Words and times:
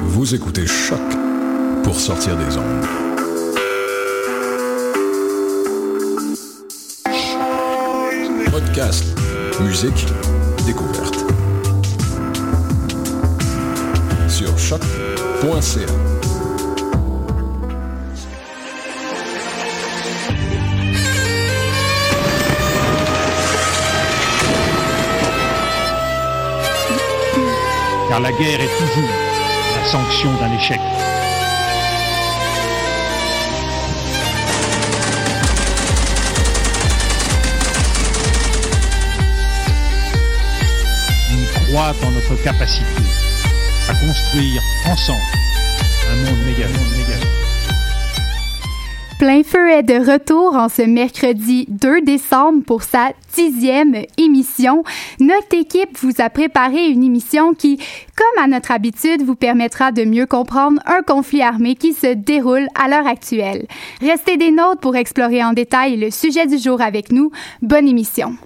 Vous 0.00 0.34
écoutez 0.34 0.66
Choc 0.66 1.00
pour 1.82 1.98
sortir 1.98 2.36
des 2.36 2.56
ondes. 2.56 2.86
Podcast, 8.50 9.04
musique, 9.60 10.06
découverte. 10.66 11.24
Sur 14.28 14.56
choc.ca. 14.58 15.86
car 28.08 28.20
la 28.20 28.30
guerre 28.30 28.60
est 28.60 28.78
toujours 28.78 29.33
sanction 29.86 30.32
d'un 30.34 30.52
échec. 30.54 30.80
On 41.32 41.70
croit 41.70 41.94
en 42.06 42.10
notre 42.10 42.42
capacité 42.42 42.84
à 43.88 43.94
construire 43.94 44.62
ensemble 44.86 45.20
un 46.10 46.16
monde 46.16 46.44
meilleur. 46.46 46.70
Plein 49.18 49.42
Feu 49.42 49.70
est 49.70 49.82
de 49.82 50.12
retour 50.12 50.54
en 50.56 50.68
ce 50.68 50.82
mercredi 50.82 51.66
2 51.68 52.02
décembre 52.02 52.62
pour 52.66 52.82
sa 52.82 53.12
dixième 53.34 53.96
émission. 54.18 54.82
Notre 55.20 55.54
équipe 55.56 55.98
vous 55.98 56.12
a 56.18 56.30
préparé 56.30 56.86
une 56.86 57.04
émission 57.04 57.54
qui, 57.54 57.76
comme 57.76 58.44
à 58.44 58.46
notre 58.46 58.70
habitude, 58.70 59.22
vous 59.22 59.36
permettra 59.36 59.92
de 59.92 60.04
mieux 60.04 60.26
comprendre 60.26 60.80
un 60.86 61.02
conflit 61.02 61.42
armé 61.42 61.74
qui 61.74 61.92
se 61.92 62.14
déroule 62.14 62.66
à 62.74 62.88
l'heure 62.88 63.06
actuelle. 63.06 63.66
Restez 64.00 64.36
des 64.36 64.50
notes 64.50 64.80
pour 64.80 64.96
explorer 64.96 65.42
en 65.44 65.52
détail 65.52 65.96
le 65.96 66.10
sujet 66.10 66.46
du 66.46 66.58
jour 66.58 66.80
avec 66.80 67.12
nous. 67.12 67.30
Bonne 67.62 67.88
émission. 67.88 68.36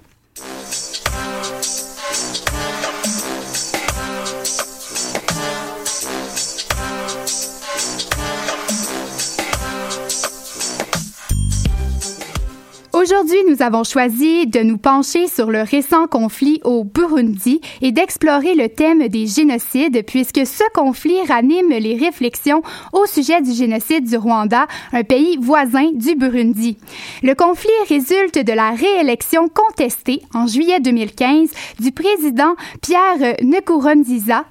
Aujourd'hui, 13.11 13.39
nous 13.49 13.63
avons 13.63 13.83
choisi 13.83 14.45
de 14.45 14.59
nous 14.59 14.77
pencher 14.77 15.25
sur 15.25 15.49
le 15.49 15.63
récent 15.63 16.05
conflit 16.05 16.61
au 16.63 16.83
Burundi 16.83 17.59
et 17.81 17.91
d'explorer 17.91 18.53
le 18.53 18.69
thème 18.69 19.07
des 19.07 19.25
génocides 19.25 20.05
puisque 20.05 20.45
ce 20.45 20.61
conflit 20.75 21.19
ranime 21.27 21.71
les 21.71 21.97
réflexions 21.97 22.61
au 22.93 23.07
sujet 23.07 23.41
du 23.41 23.51
génocide 23.51 24.07
du 24.07 24.15
Rwanda, 24.15 24.67
un 24.93 25.01
pays 25.01 25.39
voisin 25.41 25.89
du 25.91 26.13
Burundi. 26.13 26.77
Le 27.23 27.33
conflit 27.33 27.71
résulte 27.87 28.45
de 28.45 28.53
la 28.53 28.69
réélection 28.69 29.49
contestée 29.49 30.21
en 30.35 30.45
juillet 30.45 30.79
2015 30.79 31.49
du 31.79 31.91
président 31.91 32.53
Pierre 32.79 33.37
Nkurunziza. 33.41 34.45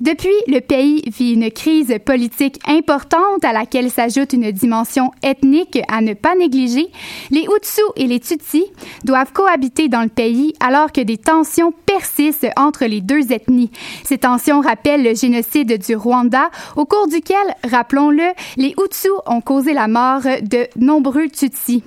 Depuis, 0.00 0.28
le 0.46 0.60
pays 0.60 1.02
vit 1.06 1.34
une 1.34 1.50
crise 1.50 1.94
politique 2.04 2.58
importante 2.66 3.44
à 3.44 3.52
laquelle 3.52 3.90
s'ajoute 3.90 4.32
une 4.32 4.50
dimension 4.50 5.10
ethnique 5.22 5.78
à 5.88 6.00
ne 6.00 6.14
pas 6.14 6.34
négliger. 6.34 6.88
Les 7.30 7.42
Hutus 7.42 7.80
et 7.96 8.06
les 8.06 8.20
Tutsis 8.20 8.66
doivent 9.04 9.32
cohabiter 9.32 9.88
dans 9.88 10.02
le 10.02 10.08
pays 10.08 10.54
alors 10.60 10.92
que 10.92 11.00
des 11.00 11.18
tensions 11.18 11.72
persistent 11.86 12.50
entre 12.56 12.84
les 12.84 13.00
deux 13.00 13.32
ethnies. 13.32 13.70
Ces 14.04 14.18
tensions 14.18 14.60
rappellent 14.60 15.02
le 15.02 15.14
génocide 15.14 15.78
du 15.78 15.96
Rwanda 15.96 16.50
au 16.76 16.84
cours 16.84 17.08
duquel, 17.08 17.36
rappelons-le, 17.70 18.32
les 18.56 18.74
Hutus 18.78 19.10
ont 19.26 19.40
causé 19.40 19.72
la 19.72 19.88
mort 19.88 20.22
de 20.22 20.66
nombreux 20.76 21.28
Tutsis. 21.28 21.82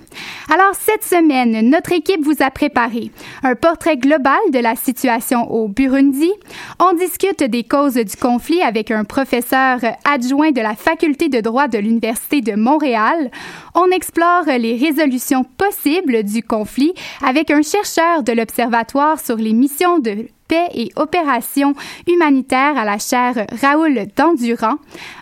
Alors 0.54 0.74
cette 0.74 1.04
semaine, 1.04 1.70
notre 1.70 1.92
équipe 1.92 2.24
vous 2.24 2.42
a 2.44 2.52
préparé 2.52 3.12
un 3.44 3.56
portrait 3.56 3.98
global 3.98 4.38
de 4.52 4.60
la 4.60 4.76
situation 4.76 5.52
au 5.52 5.68
Burundi. 5.68 6.32
On 6.80 6.94
discute 6.94 7.44
des 7.44 7.64
causes 7.76 7.96
du 7.96 8.16
conflit 8.16 8.62
avec 8.62 8.90
un 8.90 9.04
professeur 9.04 9.80
adjoint 10.06 10.52
de 10.52 10.62
la 10.62 10.76
faculté 10.76 11.28
de 11.28 11.42
droit 11.42 11.68
de 11.68 11.78
l'Université 11.78 12.40
de 12.40 12.54
Montréal. 12.54 13.30
On 13.74 13.92
explore 13.92 14.46
les 14.46 14.78
résolutions 14.78 15.44
possibles 15.44 16.24
du 16.24 16.42
conflit 16.42 16.94
avec 17.22 17.52
un 17.52 17.62
chercheur 17.62 18.24
de 18.24 18.32
l'Observatoire 18.32 19.20
sur 19.20 19.36
les 19.36 19.52
missions 19.52 20.00
de 20.00 20.30
paix 20.48 20.70
et 20.74 20.90
opérations 20.96 21.74
humanitaires 22.08 22.78
à 22.78 22.86
la 22.86 22.98
chaire 22.98 23.46
Raoul 23.62 24.06
Dandurand, 24.16 24.78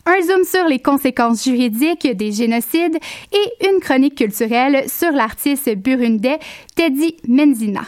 un 0.06 0.22
zoom 0.22 0.44
sur 0.44 0.68
les 0.68 0.80
conséquences 0.80 1.44
juridiques 1.44 2.08
des 2.16 2.32
génocides 2.32 3.00
et 3.32 3.68
une 3.68 3.80
chronique 3.80 4.20
culturelle 4.20 4.84
sur 4.88 5.12
l'artiste 5.12 5.76
burundais 5.76 6.38
Teddy 6.76 7.16
Menzina. 7.28 7.82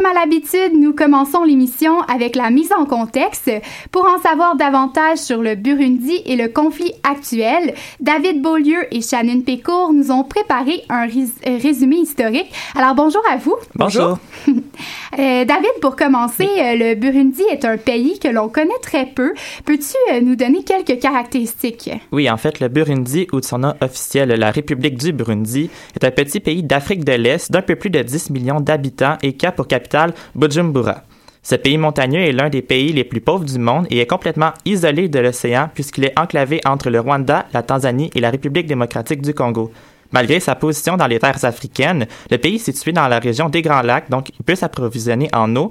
Comme 0.00 0.16
à 0.16 0.18
l'habitude, 0.18 0.80
nous 0.80 0.94
commençons 0.94 1.44
l'émission 1.44 2.00
avec 2.00 2.34
la 2.34 2.48
mise 2.48 2.72
en 2.72 2.86
contexte. 2.86 3.50
Pour 3.92 4.06
en 4.06 4.18
savoir 4.18 4.56
davantage 4.56 5.18
sur 5.18 5.42
le 5.42 5.56
Burundi 5.56 6.22
et 6.24 6.36
le 6.36 6.48
conflit 6.48 6.94
actuel, 7.02 7.74
David 8.00 8.40
Beaulieu 8.40 8.78
et 8.92 9.02
Shannon 9.02 9.42
Pécourt 9.42 9.92
nous 9.92 10.10
ont 10.10 10.24
préparé 10.24 10.84
un 10.88 11.06
résumé 11.06 11.96
historique. 11.96 12.50
Alors 12.74 12.94
bonjour 12.94 13.20
à 13.30 13.36
vous. 13.36 13.56
Bonjour. 13.74 14.18
euh, 14.48 15.44
David, 15.44 15.80
pour 15.82 15.96
commencer, 15.96 16.48
oui. 16.48 16.78
le 16.78 16.94
Burundi 16.94 17.42
est 17.50 17.66
un 17.66 17.76
pays 17.76 18.18
que 18.18 18.28
l'on 18.28 18.48
connaît 18.48 18.70
très 18.80 19.04
peu. 19.04 19.34
Peux-tu 19.66 20.24
nous 20.24 20.34
donner 20.34 20.64
quelques 20.64 20.98
caractéristiques? 20.98 21.90
Oui, 22.10 22.30
en 22.30 22.38
fait, 22.38 22.60
le 22.60 22.68
Burundi, 22.68 23.26
ou 23.34 23.40
de 23.40 23.44
son 23.44 23.58
nom 23.58 23.74
officiel, 23.82 24.30
la 24.30 24.50
République 24.50 24.96
du 24.96 25.12
Burundi, 25.12 25.68
est 25.94 26.04
un 26.04 26.10
petit 26.10 26.40
pays 26.40 26.62
d'Afrique 26.62 27.04
de 27.04 27.12
l'Est 27.12 27.52
d'un 27.52 27.60
peu 27.60 27.76
plus 27.76 27.90
de 27.90 28.00
10 28.00 28.30
millions 28.30 28.60
d'habitants 28.60 29.18
et 29.22 29.36
a 29.44 29.52
pour 29.52 29.66
capitale 29.66 29.89
Bujumbura. 30.34 31.04
Ce 31.42 31.54
pays 31.54 31.78
montagneux 31.78 32.20
est 32.20 32.32
l'un 32.32 32.50
des 32.50 32.60
pays 32.60 32.92
les 32.92 33.04
plus 33.04 33.20
pauvres 33.20 33.44
du 33.44 33.58
monde 33.58 33.86
et 33.90 33.98
est 33.98 34.06
complètement 34.06 34.52
isolé 34.66 35.08
de 35.08 35.18
l'océan 35.18 35.70
puisqu'il 35.72 36.04
est 36.04 36.18
enclavé 36.18 36.60
entre 36.66 36.90
le 36.90 37.00
Rwanda, 37.00 37.46
la 37.54 37.62
Tanzanie 37.62 38.10
et 38.14 38.20
la 38.20 38.30
République 38.30 38.66
démocratique 38.66 39.22
du 39.22 39.32
Congo. 39.32 39.72
Malgré 40.12 40.40
sa 40.40 40.54
position 40.54 40.96
dans 40.96 41.06
les 41.06 41.18
terres 41.18 41.44
africaines, 41.44 42.06
le 42.30 42.38
pays 42.38 42.56
est 42.56 42.58
situé 42.58 42.92
dans 42.92 43.08
la 43.08 43.20
région 43.20 43.48
des 43.48 43.62
Grands 43.62 43.82
Lacs, 43.82 44.10
donc 44.10 44.30
il 44.38 44.44
peut 44.44 44.56
s'approvisionner 44.56 45.28
en 45.32 45.54
eau 45.56 45.70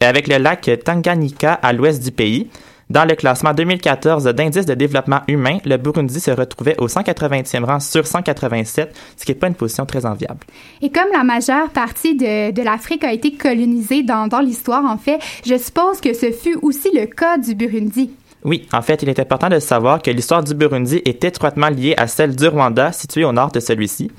avec 0.00 0.28
le 0.28 0.36
lac 0.36 0.70
Tanganyika 0.84 1.54
à 1.54 1.72
l'ouest 1.72 2.02
du 2.02 2.12
pays. 2.12 2.48
Dans 2.90 3.04
le 3.04 3.14
classement 3.16 3.52
2014 3.52 4.24
d'indice 4.24 4.64
de 4.64 4.72
développement 4.72 5.20
humain, 5.28 5.58
le 5.66 5.76
Burundi 5.76 6.20
se 6.20 6.30
retrouvait 6.30 6.74
au 6.78 6.86
180e 6.86 7.64
rang 7.64 7.80
sur 7.80 8.06
187, 8.06 8.96
ce 9.14 9.24
qui 9.26 9.32
n'est 9.32 9.38
pas 9.38 9.48
une 9.48 9.54
position 9.54 9.84
très 9.84 10.06
enviable. 10.06 10.40
Et 10.80 10.90
comme 10.90 11.12
la 11.12 11.22
majeure 11.22 11.68
partie 11.68 12.14
de, 12.14 12.50
de 12.50 12.62
l'Afrique 12.62 13.04
a 13.04 13.12
été 13.12 13.32
colonisée 13.32 14.02
dans, 14.02 14.26
dans 14.26 14.40
l'histoire, 14.40 14.86
en 14.86 14.96
fait, 14.96 15.18
je 15.44 15.58
suppose 15.58 16.00
que 16.00 16.14
ce 16.14 16.32
fut 16.32 16.56
aussi 16.62 16.88
le 16.94 17.04
cas 17.04 17.36
du 17.36 17.54
Burundi. 17.54 18.10
Oui, 18.42 18.66
en 18.72 18.80
fait, 18.80 19.02
il 19.02 19.10
est 19.10 19.20
important 19.20 19.50
de 19.50 19.58
savoir 19.58 20.00
que 20.00 20.10
l'histoire 20.10 20.42
du 20.42 20.54
Burundi 20.54 21.02
est 21.04 21.22
étroitement 21.24 21.68
liée 21.68 21.94
à 21.98 22.06
celle 22.06 22.34
du 22.34 22.48
Rwanda, 22.48 22.92
situé 22.92 23.22
au 23.24 23.32
nord 23.32 23.52
de 23.52 23.60
celui-ci. 23.60 24.10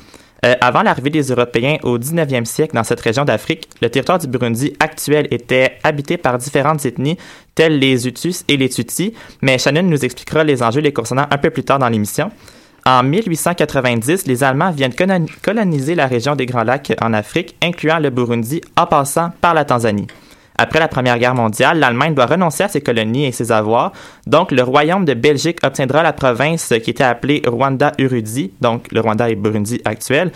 Euh, 0.45 0.56
avant 0.62 0.83
l'arrivée 0.83 1.09
des 1.09 1.24
Européens 1.24 1.77
au 1.83 1.97
19e 1.97 2.45
siècle 2.45 2.75
dans 2.75 2.83
cette 2.83 3.01
région 3.01 3.25
d'Afrique, 3.25 3.68
le 3.81 3.89
territoire 3.89 4.19
du 4.19 4.27
Burundi 4.27 4.74
actuel 4.80 5.27
était 5.31 5.77
habité 5.83 6.18
par 6.18 6.38
différentes 6.38 6.86
ethnies, 6.86 7.18
telles 7.56 7.77
les 7.77 8.07
Hutus 8.07 8.45
et 8.47 8.56
les 8.56 8.69
Tutsis, 8.69 9.13
mais 9.41 9.57
Shannon 9.57 9.83
nous 9.83 10.06
expliquera 10.06 10.44
les 10.44 10.63
enjeux 10.63 10.81
les 10.81 10.94
concernant 10.94 11.25
un 11.30 11.38
peu 11.38 11.50
plus 11.50 11.63
tard 11.63 11.80
dans 11.80 11.89
l'émission. 11.89 12.31
En 12.86 13.03
1890, 13.03 14.25
les 14.25 14.44
Allemands 14.44 14.71
viennent 14.71 14.94
coloniser 15.41 15.95
la 15.95 16.07
région 16.07 16.36
des 16.36 16.45
Grands 16.45 16.63
Lacs 16.63 16.94
en 17.01 17.13
Afrique, 17.13 17.56
incluant 17.62 18.00
le 18.00 18.09
Burundi, 18.09 18.62
en 18.77 18.86
passant 18.86 19.31
par 19.41 19.53
la 19.53 19.65
Tanzanie. 19.65 20.07
Après 20.61 20.79
la 20.79 20.89
Première 20.89 21.17
Guerre 21.17 21.35
mondiale, 21.35 21.79
l'Allemagne 21.79 22.13
doit 22.13 22.25
renoncer 22.25 22.63
à 22.63 22.67
ses 22.67 22.81
colonies 22.81 23.27
et 23.27 23.31
ses 23.31 23.53
avoirs. 23.53 23.94
Donc, 24.27 24.51
le 24.51 24.61
royaume 24.61 25.06
de 25.06 25.13
Belgique 25.13 25.59
obtiendra 25.63 26.03
la 26.03 26.11
province 26.11 26.73
qui 26.83 26.89
était 26.89 27.06
appelée 27.06 27.41
Rwanda-Urudi, 27.47 28.51
donc 28.59 28.91
le 28.91 29.00
Rwanda 29.00 29.29
et 29.29 29.35
Burundi 29.35 29.79
actuel. 29.85 30.33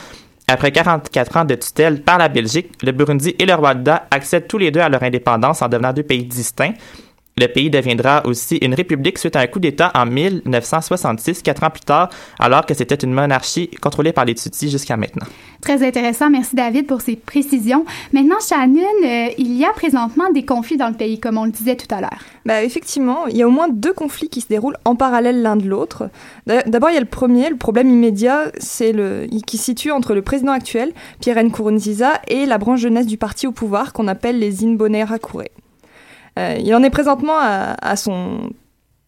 Après 0.48 0.72
44 0.72 1.38
ans 1.38 1.44
de 1.44 1.56
tutelle 1.56 2.04
par 2.04 2.18
la 2.20 2.30
Belgique, 2.30 2.72
le 2.84 2.94
Burundi 2.94 3.36
et 3.38 3.46
le 3.46 3.54
Rwanda 3.54 4.08
accèdent 4.12 4.48
tous 4.48 4.58
les 4.58 4.72
deux 4.72 4.80
à 4.80 4.88
leur 4.88 5.04
indépendance 5.04 5.62
en 5.62 5.68
devenant 5.68 5.92
deux 5.92 6.04
pays 6.04 6.24
distincts. 6.24 6.72
Le 7.36 7.48
pays 7.48 7.72
deviendra 7.72 8.22
aussi 8.28 8.58
une 8.58 8.76
république 8.76 9.18
suite 9.18 9.36
à 9.36 9.40
un 9.40 9.48
coup 9.48 9.60
d'État 9.60 9.92
en 9.96 10.06
1966, 10.06 11.42
quatre 11.42 11.64
ans 11.64 11.72
plus 11.72 11.82
tard, 11.82 12.10
alors 12.38 12.64
que 12.64 12.76
c'était 12.76 12.94
une 12.94 13.12
monarchie 13.12 13.72
contrôlée 13.82 14.14
par 14.14 14.26
les 14.26 14.36
Tutsis 14.36 14.70
jusqu'à 14.70 14.98
maintenant. 14.98 15.26
Très 15.60 15.84
intéressant. 15.84 16.30
Merci 16.30 16.56
David 16.56 16.86
pour 16.86 17.02
ces 17.02 17.16
précisions. 17.16 17.86
Maintenant, 18.12 18.36
Shannon, 18.48 18.84
euh, 19.04 19.30
il 19.40 19.54
y 19.58 19.66
a 19.66 19.72
présentement 19.74 20.30
des 20.32 20.46
conflits 20.46 20.78
dans 20.78 20.90
le 20.90 20.94
pays, 20.94 21.20
comme 21.20 21.40
on 21.40 21.46
le 21.46 21.52
disait 21.52 21.76
tout 21.76 21.88
à 21.90 22.02
l'heure. 22.02 22.20
Bah, 22.46 22.64
effectivement, 22.64 23.26
il 23.26 23.38
y 23.38 23.42
a 23.42 23.48
au 23.48 23.52
moins 23.52 23.68
deux 23.68 23.94
conflits 23.94 24.30
qui 24.30 24.42
se 24.42 24.48
déroulent 24.48 24.78
en 24.86 24.96
parallèle 24.96 25.42
l'un 25.42 25.56
de 25.56 25.68
l'autre. 25.68 26.10
D'abord, 26.46 26.92
il 26.92 26.94
y 26.94 26.98
a 26.98 27.02
le 27.02 27.08
premier, 27.08 27.50
le 27.50 27.56
problème 27.56 27.90
immédiat, 27.90 28.52
c'est 28.60 28.92
le 28.92 29.28
qui 29.48 29.58
se 29.58 29.64
situe 29.64 29.92
entre 29.92 30.14
le 30.14 30.22
président 30.22 30.52
actuel, 30.52 30.94
Pierre 31.20 31.44
Nkurunziza, 31.44 32.22
et 32.28 32.46
la 32.46 32.60
branche 32.60 32.82
jeunesse 32.82 33.08
du 33.08 33.18
parti 33.18 33.48
au 33.48 33.52
pouvoir 33.52 33.92
qu'on 33.92 34.08
appelle 34.08 34.38
les 34.38 34.64
Imbonerakure. 34.64 35.42
Euh, 35.42 35.63
il 36.38 36.74
en 36.74 36.84
est 36.84 36.90
présentement 36.90 37.38
à, 37.38 37.96
son 37.96 38.52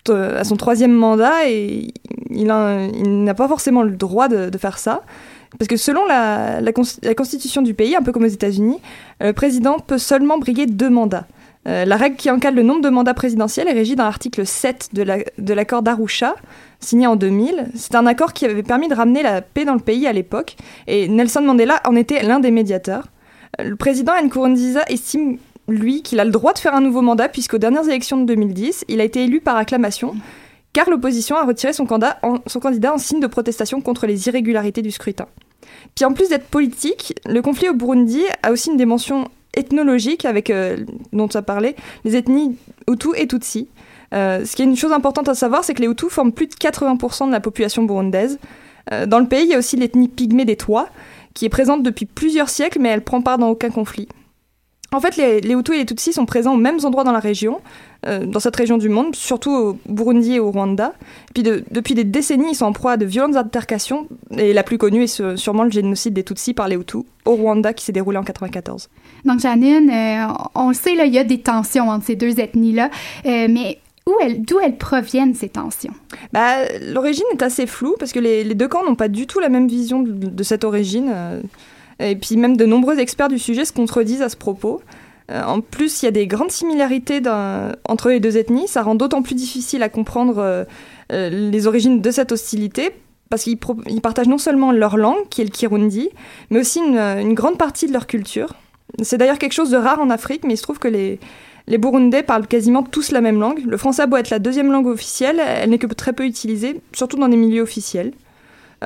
à 0.09 0.43
son 0.43 0.55
troisième 0.55 0.91
mandat 0.91 1.49
et 1.49 1.87
il, 2.29 2.45
n'a 2.45 3.33
pas 3.33 3.47
forcément 3.47 3.81
le 3.81 3.95
droit 3.95 4.27
de, 4.27 4.55
faire 4.57 4.77
ça. 4.77 5.01
Parce 5.57 5.67
que 5.67 5.77
selon 5.77 6.05
la, 6.05 6.61
constitution 7.15 7.61
du 7.61 7.73
pays, 7.73 7.95
un 7.95 8.03
peu 8.03 8.11
comme 8.11 8.23
aux 8.23 8.27
États-Unis, 8.27 8.79
le 9.19 9.33
président 9.33 9.79
peut 9.79 9.97
seulement 9.97 10.37
briguer 10.37 10.65
deux 10.67 10.89
mandats. 10.89 11.25
Euh, 11.67 11.83
la 11.83 11.97
règle 11.97 12.15
qui 12.15 12.29
encadre 12.29 12.57
le 12.57 12.63
nombre 12.63 12.81
de 12.81 12.89
mandats 12.89 13.15
présidentiels 13.15 13.67
est 13.67 13.73
régie 13.73 13.95
dans 13.95 14.03
l'article 14.03 14.45
7 14.45 14.89
de 14.93 15.53
l'accord 15.53 15.81
d'Arusha, 15.81 16.35
signé 16.79 17.07
en 17.07 17.15
2000. 17.15 17.69
C'est 17.73 17.95
un 17.95 18.05
accord 18.05 18.33
qui 18.33 18.45
avait 18.45 18.61
permis 18.61 18.87
de 18.87 18.93
ramener 18.93 19.23
la 19.23 19.41
paix 19.41 19.65
dans 19.65 19.73
le 19.73 19.79
pays 19.79 20.05
à 20.05 20.13
l'époque, 20.13 20.57
et 20.85 21.07
Nelson 21.07 21.41
Mandela 21.41 21.81
en 21.85 21.95
était 21.95 22.21
l'un 22.21 22.39
des 22.39 22.51
médiateurs. 22.51 23.07
Euh, 23.59 23.63
le 23.63 23.75
président 23.75 24.13
Nkurunziza 24.21 24.83
estime 24.89 25.37
lui, 25.67 26.01
qu'il 26.01 26.19
a 26.19 26.25
le 26.25 26.31
droit 26.31 26.53
de 26.53 26.59
faire 26.59 26.75
un 26.75 26.81
nouveau 26.81 27.01
mandat, 27.01 27.29
puisqu'aux 27.29 27.57
dernières 27.57 27.87
élections 27.87 28.17
de 28.17 28.25
2010, 28.25 28.85
il 28.87 29.01
a 29.01 29.03
été 29.03 29.23
élu 29.23 29.41
par 29.41 29.55
acclamation, 29.57 30.15
car 30.73 30.89
l'opposition 30.89 31.35
a 31.37 31.45
retiré 31.45 31.73
son 31.73 31.85
candidat, 31.85 32.19
en, 32.21 32.97
signe 32.97 33.19
de 33.19 33.27
protestation 33.27 33.81
contre 33.81 34.07
les 34.07 34.27
irrégularités 34.27 34.81
du 34.81 34.91
scrutin. 34.91 35.27
Puis 35.95 36.05
en 36.05 36.13
plus 36.13 36.29
d'être 36.29 36.47
politique, 36.47 37.15
le 37.25 37.41
conflit 37.41 37.69
au 37.69 37.73
Burundi 37.73 38.21
a 38.43 38.51
aussi 38.51 38.69
une 38.69 38.77
dimension 38.77 39.29
ethnologique, 39.55 40.25
avec, 40.25 40.49
euh, 40.49 40.77
dont 41.13 41.27
tu 41.27 41.37
as 41.37 41.41
parlé, 41.41 41.75
les 42.03 42.15
ethnies 42.15 42.57
Hutu 42.89 43.09
et 43.15 43.27
Tutsi. 43.27 43.67
Euh, 44.13 44.45
ce 44.45 44.55
qui 44.55 44.61
est 44.61 44.65
une 44.65 44.75
chose 44.75 44.91
importante 44.91 45.29
à 45.29 45.33
savoir, 45.33 45.63
c'est 45.63 45.73
que 45.73 45.81
les 45.81 45.87
Hutus 45.87 46.09
forment 46.09 46.33
plus 46.33 46.47
de 46.47 46.53
80% 46.53 47.27
de 47.27 47.31
la 47.31 47.39
population 47.39 47.83
burundaise. 47.83 48.37
Euh, 48.91 49.05
dans 49.05 49.19
le 49.19 49.27
pays, 49.27 49.43
il 49.45 49.49
y 49.49 49.55
a 49.55 49.57
aussi 49.57 49.77
l'ethnie 49.77 50.07
pygmée 50.07 50.45
des 50.45 50.57
Toits, 50.57 50.89
qui 51.33 51.45
est 51.45 51.49
présente 51.49 51.83
depuis 51.83 52.05
plusieurs 52.05 52.49
siècles, 52.49 52.79
mais 52.79 52.89
elle 52.89 53.03
prend 53.03 53.21
part 53.21 53.37
dans 53.37 53.49
aucun 53.49 53.69
conflit. 53.69 54.07
En 54.91 54.99
fait, 54.99 55.17
les, 55.17 55.53
Hutus 55.53 55.75
et 55.75 55.79
les 55.79 55.85
Tutsis 55.85 56.13
sont 56.13 56.25
présents 56.25 56.53
aux 56.53 56.59
mêmes 56.59 56.79
endroits 56.83 57.03
dans 57.03 57.11
la 57.11 57.19
région, 57.19 57.59
euh, 58.05 58.25
dans 58.25 58.39
cette 58.39 58.55
région 58.55 58.77
du 58.77 58.87
monde, 58.87 59.15
surtout 59.15 59.51
au 59.51 59.77
Burundi 59.89 60.35
et 60.35 60.39
au 60.39 60.51
Rwanda. 60.51 60.93
puis 61.33 61.43
depuis 61.43 61.95
des 61.95 62.03
décennies, 62.03 62.51
ils 62.51 62.55
sont 62.55 62.65
en 62.65 62.73
proie 62.73 62.93
à 62.93 62.97
de 62.97 63.05
violentes 63.05 63.35
altercations, 63.35 64.07
et 64.37 64.53
la 64.53 64.63
plus 64.63 64.77
connue 64.77 65.03
est 65.03 65.35
sûrement 65.35 65.63
le 65.63 65.71
génocide 65.71 66.13
des 66.13 66.23
Tutsis 66.23 66.53
par 66.53 66.67
les 66.67 66.75
Hutus 66.75 67.03
au 67.25 67.35
Rwanda 67.35 67.73
qui 67.73 67.83
s'est 67.83 67.91
déroulé 67.91 68.17
en 68.17 68.21
1994. 68.21 68.89
Donc, 69.25 69.39
Janine, 69.39 69.89
euh, 69.89 70.33
on 70.53 70.69
le 70.69 70.75
sait, 70.75 70.93
il 70.93 71.13
y 71.13 71.19
a 71.19 71.23
des 71.23 71.39
tensions 71.39 71.89
entre 71.89 72.05
ces 72.05 72.15
deux 72.15 72.39
ethnies-là, 72.39 72.89
euh, 73.25 73.47
mais 73.49 73.79
d'où 74.05 74.13
elles, 74.21 74.43
elles, 74.63 74.77
proviennent 74.77 75.33
ces 75.33 75.49
tensions? 75.49 75.93
Bah, 76.31 76.57
L'origine 76.79 77.25
est 77.33 77.41
assez 77.41 77.65
floue 77.65 77.95
parce 77.97 78.11
que 78.11 78.19
les, 78.19 78.43
deux 78.53 78.67
camps 78.67 78.85
n'ont 78.85 78.95
pas 78.95 79.07
du 79.07 79.25
tout 79.25 79.39
la 79.39 79.49
même 79.49 79.67
vision 79.67 80.03
de, 80.03 80.11
de 80.11 80.43
cette 80.43 80.63
origine. 80.63 81.11
Et 81.99 82.15
puis 82.15 82.37
même 82.37 82.57
de 82.57 82.65
nombreux 82.65 82.99
experts 82.99 83.29
du 83.29 83.39
sujet 83.39 83.65
se 83.65 83.73
contredisent 83.73 84.21
à 84.21 84.29
ce 84.29 84.35
propos. 84.35 84.81
Euh, 85.31 85.43
en 85.43 85.61
plus, 85.61 86.01
il 86.01 86.05
y 86.05 86.07
a 86.07 86.11
des 86.11 86.27
grandes 86.27 86.51
similarités 86.51 87.21
entre 87.87 88.09
les 88.09 88.19
deux 88.19 88.37
ethnies. 88.37 88.67
Ça 88.67 88.83
rend 88.83 88.95
d'autant 88.95 89.21
plus 89.21 89.35
difficile 89.35 89.83
à 89.83 89.89
comprendre 89.89 90.37
euh, 90.37 90.63
euh, 91.11 91.29
les 91.29 91.67
origines 91.67 92.01
de 92.01 92.11
cette 92.11 92.31
hostilité, 92.31 92.91
parce 93.29 93.43
qu'ils 93.43 93.57
partagent 94.01 94.27
non 94.27 94.37
seulement 94.37 94.71
leur 94.71 94.97
langue, 94.97 95.27
qui 95.29 95.41
est 95.41 95.45
le 95.45 95.49
Kirundi, 95.49 96.09
mais 96.51 96.59
aussi 96.59 96.79
une, 96.79 97.33
grande 97.33 97.57
partie 97.57 97.87
de 97.87 97.93
leur 97.93 98.07
culture. 98.07 98.53
C'est 99.01 99.17
d'ailleurs 99.17 99.39
quelque 99.39 99.53
chose 99.53 99.71
de 99.71 99.77
rare 99.77 99.99
en 99.99 100.09
Afrique, 100.09 100.43
mais 100.45 100.53
il 100.53 100.57
se 100.57 100.63
trouve 100.63 100.79
que 100.79 100.87
les, 100.87 101.19
Burundais 101.67 102.21
parlent 102.21 102.45
quasiment 102.45 102.83
tous 102.83 103.11
la 103.11 103.21
même 103.21 103.39
langue. 103.39 103.63
Le 103.65 103.77
français 103.77 104.03
a 104.03 104.05
beau 104.05 104.17
être 104.17 104.29
la 104.29 104.39
deuxième 104.39 104.71
langue 104.71 104.87
officielle, 104.87 105.41
elle 105.43 105.71
n'est 105.71 105.79
que 105.79 105.87
très 105.87 106.13
peu 106.13 106.25
utilisée, 106.25 106.79
surtout 106.93 107.17
dans 107.17 107.27
les 107.27 107.37
milieux 107.37 107.63
officiels. 107.63 108.11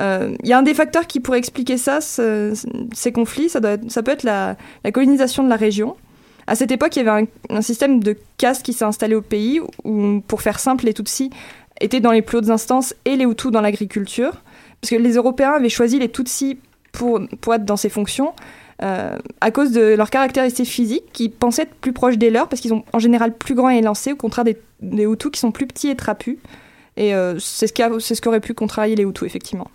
Il 0.00 0.06
euh, 0.06 0.34
y 0.44 0.54
a 0.54 0.58
un 0.58 0.62
des 0.62 0.72
facteurs 0.72 1.06
qui 1.06 1.20
pourrait 1.20 1.38
expliquer 1.38 1.76
ça, 1.76 2.00
ces 2.00 3.12
conflits, 3.12 3.50
ça, 3.50 3.60
peut 3.60 4.10
être 4.10 4.22
la, 4.22 4.56
colonisation 4.94 5.44
de 5.44 5.50
la 5.50 5.56
région. 5.56 5.94
À 6.46 6.54
cette 6.54 6.70
époque, 6.70 6.96
il 6.96 7.04
y 7.04 7.08
avait 7.08 7.28
un, 7.50 7.60
système 7.60 8.02
de 8.02 8.16
caste 8.38 8.64
qui 8.64 8.72
s'est 8.72 8.86
installé 8.86 9.14
au 9.14 9.20
pays, 9.20 9.60
où, 9.84 10.22
pour 10.26 10.40
faire 10.40 10.58
simple, 10.58 10.86
les 10.86 10.94
Tutsis 10.94 11.28
étaient 11.82 12.00
dans 12.00 12.12
les 12.12 12.22
plus 12.22 12.38
hautes 12.38 12.48
instances 12.48 12.94
et 13.04 13.16
les 13.16 13.26
Hutus 13.26 13.50
dans 13.50 13.60
l'agriculture, 13.60 14.42
parce 14.80 14.90
que 14.90 14.96
les 14.96 15.16
Européens 15.16 15.52
avaient 15.52 15.68
choisi 15.68 15.98
les 15.98 16.10
Tutsis 16.10 16.58
pour, 16.92 17.20
pour 17.42 17.54
être 17.54 17.66
dans 17.66 17.76
ces 17.76 17.90
fonctions, 17.90 18.32
euh, 18.82 19.18
à 19.42 19.50
cause 19.50 19.70
de 19.72 19.82
leurs 19.82 20.08
caractéristiques 20.08 20.68
physiques 20.68 21.12
qui 21.12 21.28
pensaient 21.28 21.62
être 21.62 21.74
plus 21.74 21.92
proches 21.92 22.16
des 22.16 22.30
leurs, 22.30 22.48
parce 22.48 22.62
qu'ils 22.62 22.70
sont 22.70 22.84
en 22.94 22.98
général 22.98 23.36
plus 23.36 23.54
grands 23.54 23.70
et 23.70 23.76
élancés, 23.76 24.12
au 24.12 24.16
contraire 24.16 24.46
des, 24.46 24.56
des 24.80 25.04
Hutus 25.04 25.30
qui 25.30 25.40
sont 25.40 25.52
plus 25.52 25.66
petits 25.66 25.88
et 25.88 25.96
trapus. 25.96 26.38
Et 26.96 27.14
euh, 27.14 27.38
c'est 27.38 27.66
ce 27.66 28.20
qu'auraient 28.22 28.40
pu 28.40 28.54
contrarier 28.54 28.96
les 28.96 29.04
Hutus, 29.04 29.26
effectivement. 29.26 29.68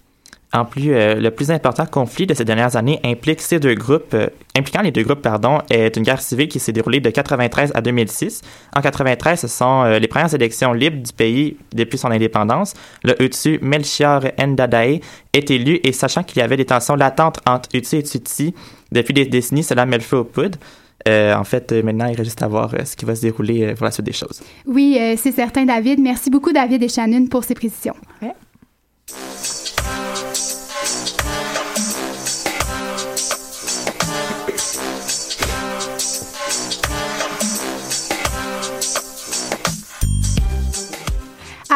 En 0.56 0.64
plus, 0.64 0.94
euh, 0.94 1.16
le 1.16 1.32
plus 1.32 1.52
important 1.52 1.86
conflit 1.86 2.26
de 2.26 2.34
ces 2.34 2.46
dernières 2.46 2.78
années 2.78 3.02
implique 3.04 3.42
ces 3.42 3.60
deux 3.60 3.76
groupes, 3.76 4.14
euh, 4.14 4.28
impliquant 4.58 4.82
les 4.82 4.92
deux 4.92 5.04
groupes, 5.04 5.22
pardon, 5.22 5.60
est 5.70 5.98
une 5.98 6.04
guerre 6.04 6.22
civile 6.22 6.48
qui 6.48 6.60
s'est 6.60 6.72
déroulée 6.72 7.02
de 7.02 7.10
93 7.10 7.74
à 7.76 7.82
2006. 7.82 8.42
En 8.74 8.80
93, 8.80 9.38
ce 9.38 9.48
sont 9.50 9.84
euh, 9.84 10.00
les 10.00 10.08
premières 10.08 10.34
élections 10.34 10.72
libres 10.72 11.04
du 11.04 11.12
pays 11.12 11.58
depuis 11.74 11.98
son 11.98 12.10
indépendance. 12.10 12.74
Le 13.04 13.22
Hutu 13.22 13.60
Melchior 13.62 14.22
Ndadaye 14.40 15.02
est 15.34 15.52
élu 15.52 15.82
et 15.84 15.92
sachant 15.92 16.24
qu'il 16.24 16.38
y 16.38 16.42
avait 16.42 16.56
des 16.56 16.66
tensions 16.66 16.96
latentes 16.96 17.42
entre 17.46 17.68
Hutu 17.74 17.98
et 17.98 18.04
Tutsi 18.04 18.56
depuis 18.94 19.14
des 19.14 19.26
décennies, 19.26 19.64
cela 19.64 19.86
met 19.86 19.98
le 19.98 20.04
feu 20.04 20.20
aux 20.20 20.24
poudres. 20.24 20.58
en 21.06 21.44
fait, 21.44 21.74
maintenant, 21.84 22.06
il 22.06 22.16
reste 22.16 22.24
juste 22.24 22.44
à 22.44 22.48
voir 22.48 22.74
ce 22.86 22.96
qui 22.96 23.04
va 23.04 23.14
se 23.14 23.24
dérouler 23.24 23.74
pour 23.74 23.84
la 23.84 23.92
suite 23.92 24.06
des 24.06 24.14
choses. 24.14 24.42
Oui, 24.66 24.98
c'est 25.18 25.34
certain, 25.34 25.66
David. 25.66 26.00
Merci 26.00 26.30
beaucoup, 26.30 26.54
David 26.54 26.82
et 26.82 26.88
Shannon, 26.88 27.26
pour 27.28 27.44
ces 27.44 27.56
précisions. 27.56 27.96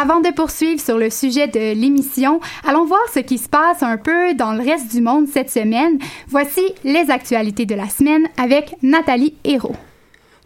Avant 0.02 0.22
de 0.22 0.30
poursuivre 0.34 0.80
sur 0.80 0.98
le 0.98 1.10
sujet 1.10 1.50
de 1.50 1.74
l'émission, 1.74 2.40
allons 2.66 2.86
voir 2.86 3.02
ce 3.14 3.20
qui 3.20 3.38
se 3.38 3.50
passe 3.50 3.84
un 3.84 3.98
peu 3.98 4.34
dans 4.34 4.54
le 4.54 4.64
reste 4.64 4.96
du 4.96 5.02
monde 5.02 5.28
cette 5.28 5.50
semaine. 5.50 6.00
Voici 6.30 6.62
les 6.86 7.12
actualités 7.12 7.66
de 7.66 7.76
la 7.76 7.90
semaine 7.90 8.26
avec 8.38 8.78
Nathalie 8.82 9.34
Hérault. 9.44 9.76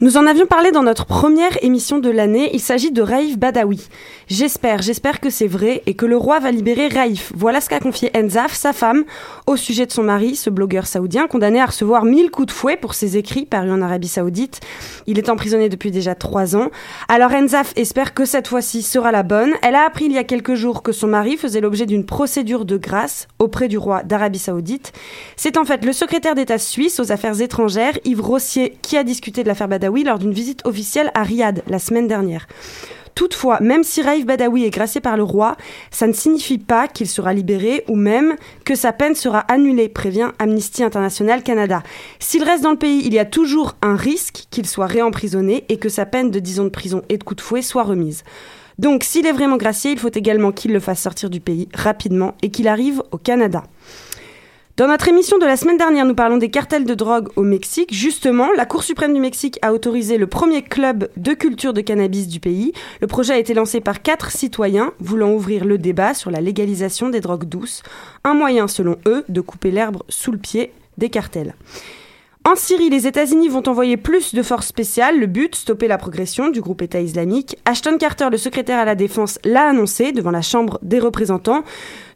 Nous 0.03 0.17
en 0.17 0.27
avions 0.27 0.45
parlé 0.45 0.71
dans 0.71 0.83
notre 0.83 1.05
première 1.05 1.63
émission 1.63 1.97
de 1.97 2.09
l'année, 2.09 2.49
il 2.51 2.59
s'agit 2.59 2.91
de 2.91 3.01
Raif 3.01 3.37
Badawi. 3.37 3.87
J'espère, 4.27 4.81
j'espère 4.81 5.21
que 5.21 5.29
c'est 5.29 5.47
vrai 5.47 5.81
et 5.85 5.93
que 5.93 6.05
le 6.05 6.17
roi 6.17 6.39
va 6.39 6.51
libérer 6.51 6.89
Raif. 6.89 7.31
Voilà 7.37 7.61
ce 7.61 7.69
qu'a 7.69 7.79
confié 7.79 8.11
Enzaf, 8.13 8.53
sa 8.53 8.73
femme, 8.73 9.05
au 9.47 9.55
sujet 9.55 9.85
de 9.85 9.93
son 9.93 10.03
mari, 10.03 10.35
ce 10.35 10.49
blogueur 10.49 10.87
saoudien, 10.87 11.27
condamné 11.27 11.61
à 11.61 11.67
recevoir 11.67 12.03
mille 12.03 12.31
coups 12.31 12.47
de 12.47 12.51
fouet 12.51 12.75
pour 12.75 12.95
ses 12.95 13.15
écrits 13.15 13.45
parus 13.45 13.71
en 13.71 13.81
Arabie 13.81 14.09
saoudite. 14.09 14.59
Il 15.07 15.19
est 15.19 15.29
emprisonné 15.29 15.69
depuis 15.69 15.89
déjà 15.89 16.15
trois 16.15 16.57
ans. 16.57 16.69
Alors 17.07 17.31
Enzaf 17.31 17.71
espère 17.77 18.13
que 18.13 18.25
cette 18.25 18.49
fois-ci 18.49 18.81
sera 18.81 19.13
la 19.13 19.23
bonne. 19.23 19.53
Elle 19.61 19.75
a 19.75 19.85
appris 19.85 20.03
il 20.07 20.11
y 20.11 20.17
a 20.17 20.25
quelques 20.25 20.55
jours 20.55 20.83
que 20.83 20.91
son 20.91 21.07
mari 21.07 21.37
faisait 21.37 21.61
l'objet 21.61 21.85
d'une 21.85 22.05
procédure 22.05 22.65
de 22.65 22.75
grâce 22.75 23.29
auprès 23.39 23.69
du 23.69 23.77
roi 23.77 24.03
d'Arabie 24.03 24.39
saoudite. 24.39 24.91
C'est 25.37 25.55
en 25.55 25.63
fait 25.63 25.85
le 25.85 25.93
secrétaire 25.93 26.35
d'État 26.35 26.57
suisse 26.57 26.99
aux 26.99 27.13
affaires 27.13 27.39
étrangères, 27.39 27.97
Yves 28.03 28.19
Rossier, 28.19 28.77
qui 28.81 28.97
a 28.97 29.05
discuté 29.05 29.43
de 29.43 29.47
l'affaire 29.47 29.69
Badawi 29.69 29.92
lors 30.01 30.17
d'une 30.17 30.33
visite 30.33 30.65
officielle 30.65 31.11
à 31.13 31.21
Riyad 31.21 31.61
la 31.67 31.77
semaine 31.77 32.07
dernière. 32.07 32.47
Toutefois, 33.15 33.59
même 33.59 33.83
si 33.83 34.01
Raif 34.01 34.25
Badawi 34.25 34.65
est 34.65 34.71
gracié 34.71 34.99
par 34.99 35.17
le 35.17 35.23
roi, 35.23 35.55
ça 35.91 36.07
ne 36.07 36.13
signifie 36.13 36.57
pas 36.57 36.87
qu'il 36.87 37.07
sera 37.07 37.33
libéré 37.33 37.83
ou 37.87 37.95
même 37.95 38.35
que 38.65 38.73
sa 38.73 38.91
peine 38.91 39.13
sera 39.13 39.39
annulée, 39.39 39.87
prévient 39.87 40.31
Amnesty 40.39 40.83
International 40.83 41.43
Canada. 41.43 41.83
S'il 42.19 42.43
reste 42.43 42.63
dans 42.63 42.71
le 42.71 42.77
pays, 42.77 43.03
il 43.05 43.13
y 43.13 43.19
a 43.19 43.25
toujours 43.25 43.75
un 43.83 43.95
risque 43.95 44.45
qu'il 44.49 44.65
soit 44.65 44.87
réemprisonné 44.87 45.65
et 45.69 45.77
que 45.77 45.89
sa 45.89 46.07
peine 46.07 46.31
de 46.31 46.39
10 46.39 46.61
ans 46.61 46.65
de 46.65 46.69
prison 46.69 47.03
et 47.09 47.17
de 47.17 47.23
coup 47.23 47.35
de 47.35 47.41
fouet 47.41 47.61
soit 47.61 47.83
remise. 47.83 48.23
Donc, 48.79 49.03
s'il 49.03 49.27
est 49.27 49.31
vraiment 49.31 49.57
gracié, 49.57 49.91
il 49.91 49.99
faut 49.99 50.09
également 50.09 50.51
qu'il 50.51 50.73
le 50.73 50.79
fasse 50.79 51.01
sortir 51.01 51.29
du 51.29 51.39
pays 51.39 51.69
rapidement 51.75 52.33
et 52.41 52.49
qu'il 52.49 52.67
arrive 52.67 53.03
au 53.11 53.17
Canada. 53.17 53.63
Dans 54.75 54.87
notre 54.87 55.07
émission 55.07 55.37
de 55.37 55.45
la 55.45 55.55
semaine 55.55 55.77
dernière, 55.77 56.03
nous 56.03 56.15
parlons 56.15 56.37
des 56.37 56.49
cartels 56.49 56.85
de 56.85 56.95
drogue 56.95 57.29
au 57.35 57.43
Mexique. 57.43 57.93
Justement, 57.93 58.51
la 58.57 58.65
Cour 58.65 58.81
suprême 58.81 59.13
du 59.13 59.19
Mexique 59.19 59.59
a 59.61 59.71
autorisé 59.71 60.17
le 60.17 60.25
premier 60.25 60.63
club 60.63 61.09
de 61.15 61.33
culture 61.33 61.73
de 61.73 61.81
cannabis 61.81 62.27
du 62.27 62.39
pays. 62.39 62.73
Le 62.99 63.05
projet 63.05 63.33
a 63.33 63.37
été 63.37 63.53
lancé 63.53 63.81
par 63.81 64.01
quatre 64.01 64.31
citoyens 64.31 64.91
voulant 64.99 65.31
ouvrir 65.31 65.63
le 65.63 65.77
débat 65.77 66.15
sur 66.15 66.31
la 66.31 66.41
légalisation 66.41 67.09
des 67.09 67.19
drogues 67.19 67.47
douces, 67.47 67.83
un 68.23 68.33
moyen 68.33 68.67
selon 68.67 68.97
eux 69.05 69.23
de 69.29 69.41
couper 69.41 69.69
l'herbe 69.69 70.01
sous 70.09 70.31
le 70.31 70.39
pied 70.39 70.73
des 70.97 71.11
cartels. 71.11 71.53
En 72.45 72.55
Syrie, 72.57 72.89
les 72.89 73.07
États-Unis 73.07 73.47
vont 73.47 73.67
envoyer 73.69 73.95
plus 73.95 74.35
de 74.35 74.43
forces 74.43 74.67
spéciales. 74.67 75.17
Le 75.17 75.27
but, 75.27 75.55
stopper 75.55 75.87
la 75.87 75.97
progression 75.97 76.49
du 76.49 76.59
groupe 76.59 76.81
État 76.81 76.99
islamique. 76.99 77.57
Ashton 77.63 77.97
Carter, 77.97 78.27
le 78.29 78.37
secrétaire 78.37 78.79
à 78.79 78.85
la 78.85 78.95
défense, 78.95 79.39
l'a 79.45 79.69
annoncé 79.69 80.11
devant 80.11 80.29
la 80.29 80.41
Chambre 80.41 80.77
des 80.81 80.99
représentants. 80.99 81.63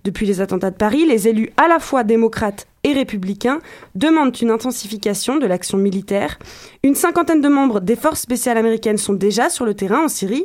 Depuis 0.04 0.26
les 0.26 0.42
attentats 0.42 0.70
de 0.70 0.76
Paris, 0.76 1.06
les 1.06 1.30
élus 1.30 1.52
à 1.56 1.70
la 1.70 1.80
fois 1.80 2.04
démocrates 2.04 2.68
et 2.84 2.92
républicains 2.92 3.62
demandent 3.96 4.38
une 4.42 4.52
intensification 4.52 5.38
de 5.38 5.46
l'action 5.46 5.78
militaire. 5.78 6.38
Une 6.84 6.96
cinquantaine 6.96 7.42
de 7.42 7.48
membres 7.48 7.80
des 7.80 7.96
forces 7.96 8.22
spéciales 8.22 8.58
américaines 8.58 8.98
sont 8.98 9.14
déjà 9.14 9.50
sur 9.50 9.64
le 9.64 9.76
terrain 9.76 10.04
en 10.04 10.08
Syrie 10.10 10.44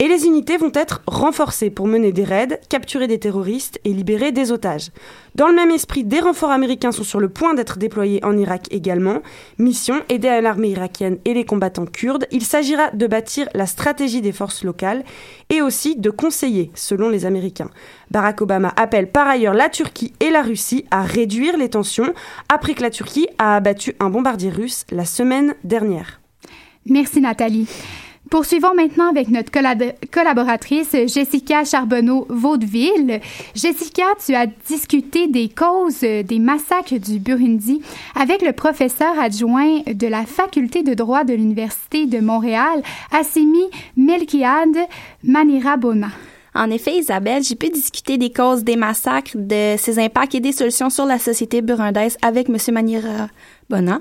et 0.00 0.08
les 0.08 0.24
unités 0.24 0.56
vont 0.56 0.72
être 0.72 1.02
renforcées 1.06 1.68
pour 1.68 1.86
mener 1.86 2.10
des 2.10 2.24
raids, 2.24 2.58
capturer 2.70 3.06
des 3.06 3.20
terroristes 3.20 3.78
et 3.84 3.92
libérer 3.92 4.32
des 4.32 4.50
otages. 4.50 4.90
Dans 5.34 5.46
le 5.46 5.54
même 5.54 5.70
esprit, 5.70 6.04
des 6.04 6.20
renforts 6.20 6.50
américains 6.50 6.90
sont 6.90 7.04
sur 7.04 7.20
le 7.20 7.28
point 7.28 7.52
d'être 7.52 7.78
déployés 7.78 8.24
en 8.24 8.36
Irak 8.36 8.66
également. 8.70 9.20
Mission, 9.58 10.00
aider 10.08 10.28
à 10.28 10.40
l'armée 10.40 10.70
irakienne 10.70 11.18
et 11.26 11.34
les 11.34 11.44
combattants 11.44 11.84
kurdes. 11.84 12.26
Il 12.30 12.42
s'agira 12.42 12.90
de 12.92 13.06
bâtir 13.06 13.46
la 13.54 13.66
stratégie 13.66 14.22
des 14.22 14.32
forces 14.32 14.64
locales 14.64 15.04
et 15.50 15.60
aussi 15.60 15.96
de 15.96 16.08
conseiller, 16.08 16.70
selon 16.74 17.10
les 17.10 17.26
Américains. 17.26 17.70
Barack 18.10 18.40
Obama 18.40 18.72
appelle 18.76 19.10
par 19.10 19.28
ailleurs 19.28 19.54
la 19.54 19.68
Turquie 19.68 20.14
et 20.20 20.30
la 20.30 20.40
Russie 20.40 20.86
à 20.90 21.02
réduire 21.02 21.58
les 21.58 21.68
tensions 21.68 22.14
après 22.48 22.72
que 22.72 22.82
la 22.82 22.90
Turquie 22.90 23.28
a 23.36 23.54
abattu 23.54 23.94
un 24.00 24.08
bombardier 24.08 24.48
russe 24.48 24.86
la 24.90 25.04
semaine 25.04 25.54
dernière. 25.62 26.22
Merci 26.86 27.20
Nathalie. 27.20 27.68
Poursuivons 28.30 28.74
maintenant 28.76 29.10
avec 29.10 29.28
notre 29.28 29.50
collaboratrice 29.50 30.92
Jessica 30.92 31.64
Charbonneau-Vaudeville. 31.64 33.20
Jessica, 33.56 34.04
tu 34.24 34.36
as 34.36 34.46
discuté 34.46 35.26
des 35.26 35.48
causes 35.48 36.02
des 36.02 36.38
massacres 36.38 36.94
du 36.94 37.18
Burundi 37.18 37.82
avec 38.14 38.42
le 38.42 38.52
professeur 38.52 39.18
adjoint 39.18 39.80
de 39.84 40.06
la 40.06 40.24
faculté 40.26 40.84
de 40.84 40.94
droit 40.94 41.24
de 41.24 41.34
l'Université 41.34 42.06
de 42.06 42.20
Montréal, 42.20 42.84
Assimi 43.10 43.64
Melkiad 43.96 44.76
Manirabona. 45.24 46.10
En 46.54 46.70
effet, 46.70 46.98
Isabelle, 46.98 47.42
j'ai 47.42 47.56
pu 47.56 47.68
discuter 47.70 48.16
des 48.16 48.30
causes 48.30 48.62
des 48.62 48.76
massacres, 48.76 49.32
de 49.34 49.74
ses 49.76 49.98
impacts 49.98 50.36
et 50.36 50.40
des 50.40 50.52
solutions 50.52 50.88
sur 50.90 51.04
la 51.04 51.18
société 51.18 51.62
burundaise 51.62 52.16
avec 52.22 52.48
M. 52.48 52.56
Manirabona. 52.74 54.00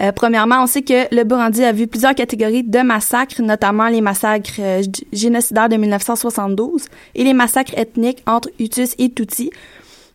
Euh, 0.00 0.12
premièrement, 0.12 0.62
on 0.62 0.66
sait 0.66 0.82
que 0.82 1.14
le 1.14 1.24
Burundi 1.24 1.62
a 1.62 1.72
vu 1.72 1.86
plusieurs 1.86 2.14
catégories 2.14 2.62
de 2.62 2.78
massacres, 2.80 3.42
notamment 3.42 3.88
les 3.88 4.00
massacres 4.00 4.50
euh, 4.58 4.82
génocidaires 5.12 5.68
de 5.68 5.76
1972 5.76 6.86
et 7.14 7.24
les 7.24 7.34
massacres 7.34 7.76
ethniques 7.76 8.22
entre 8.26 8.48
Hutus 8.58 8.94
et 8.98 9.10
Tutsis. 9.10 9.50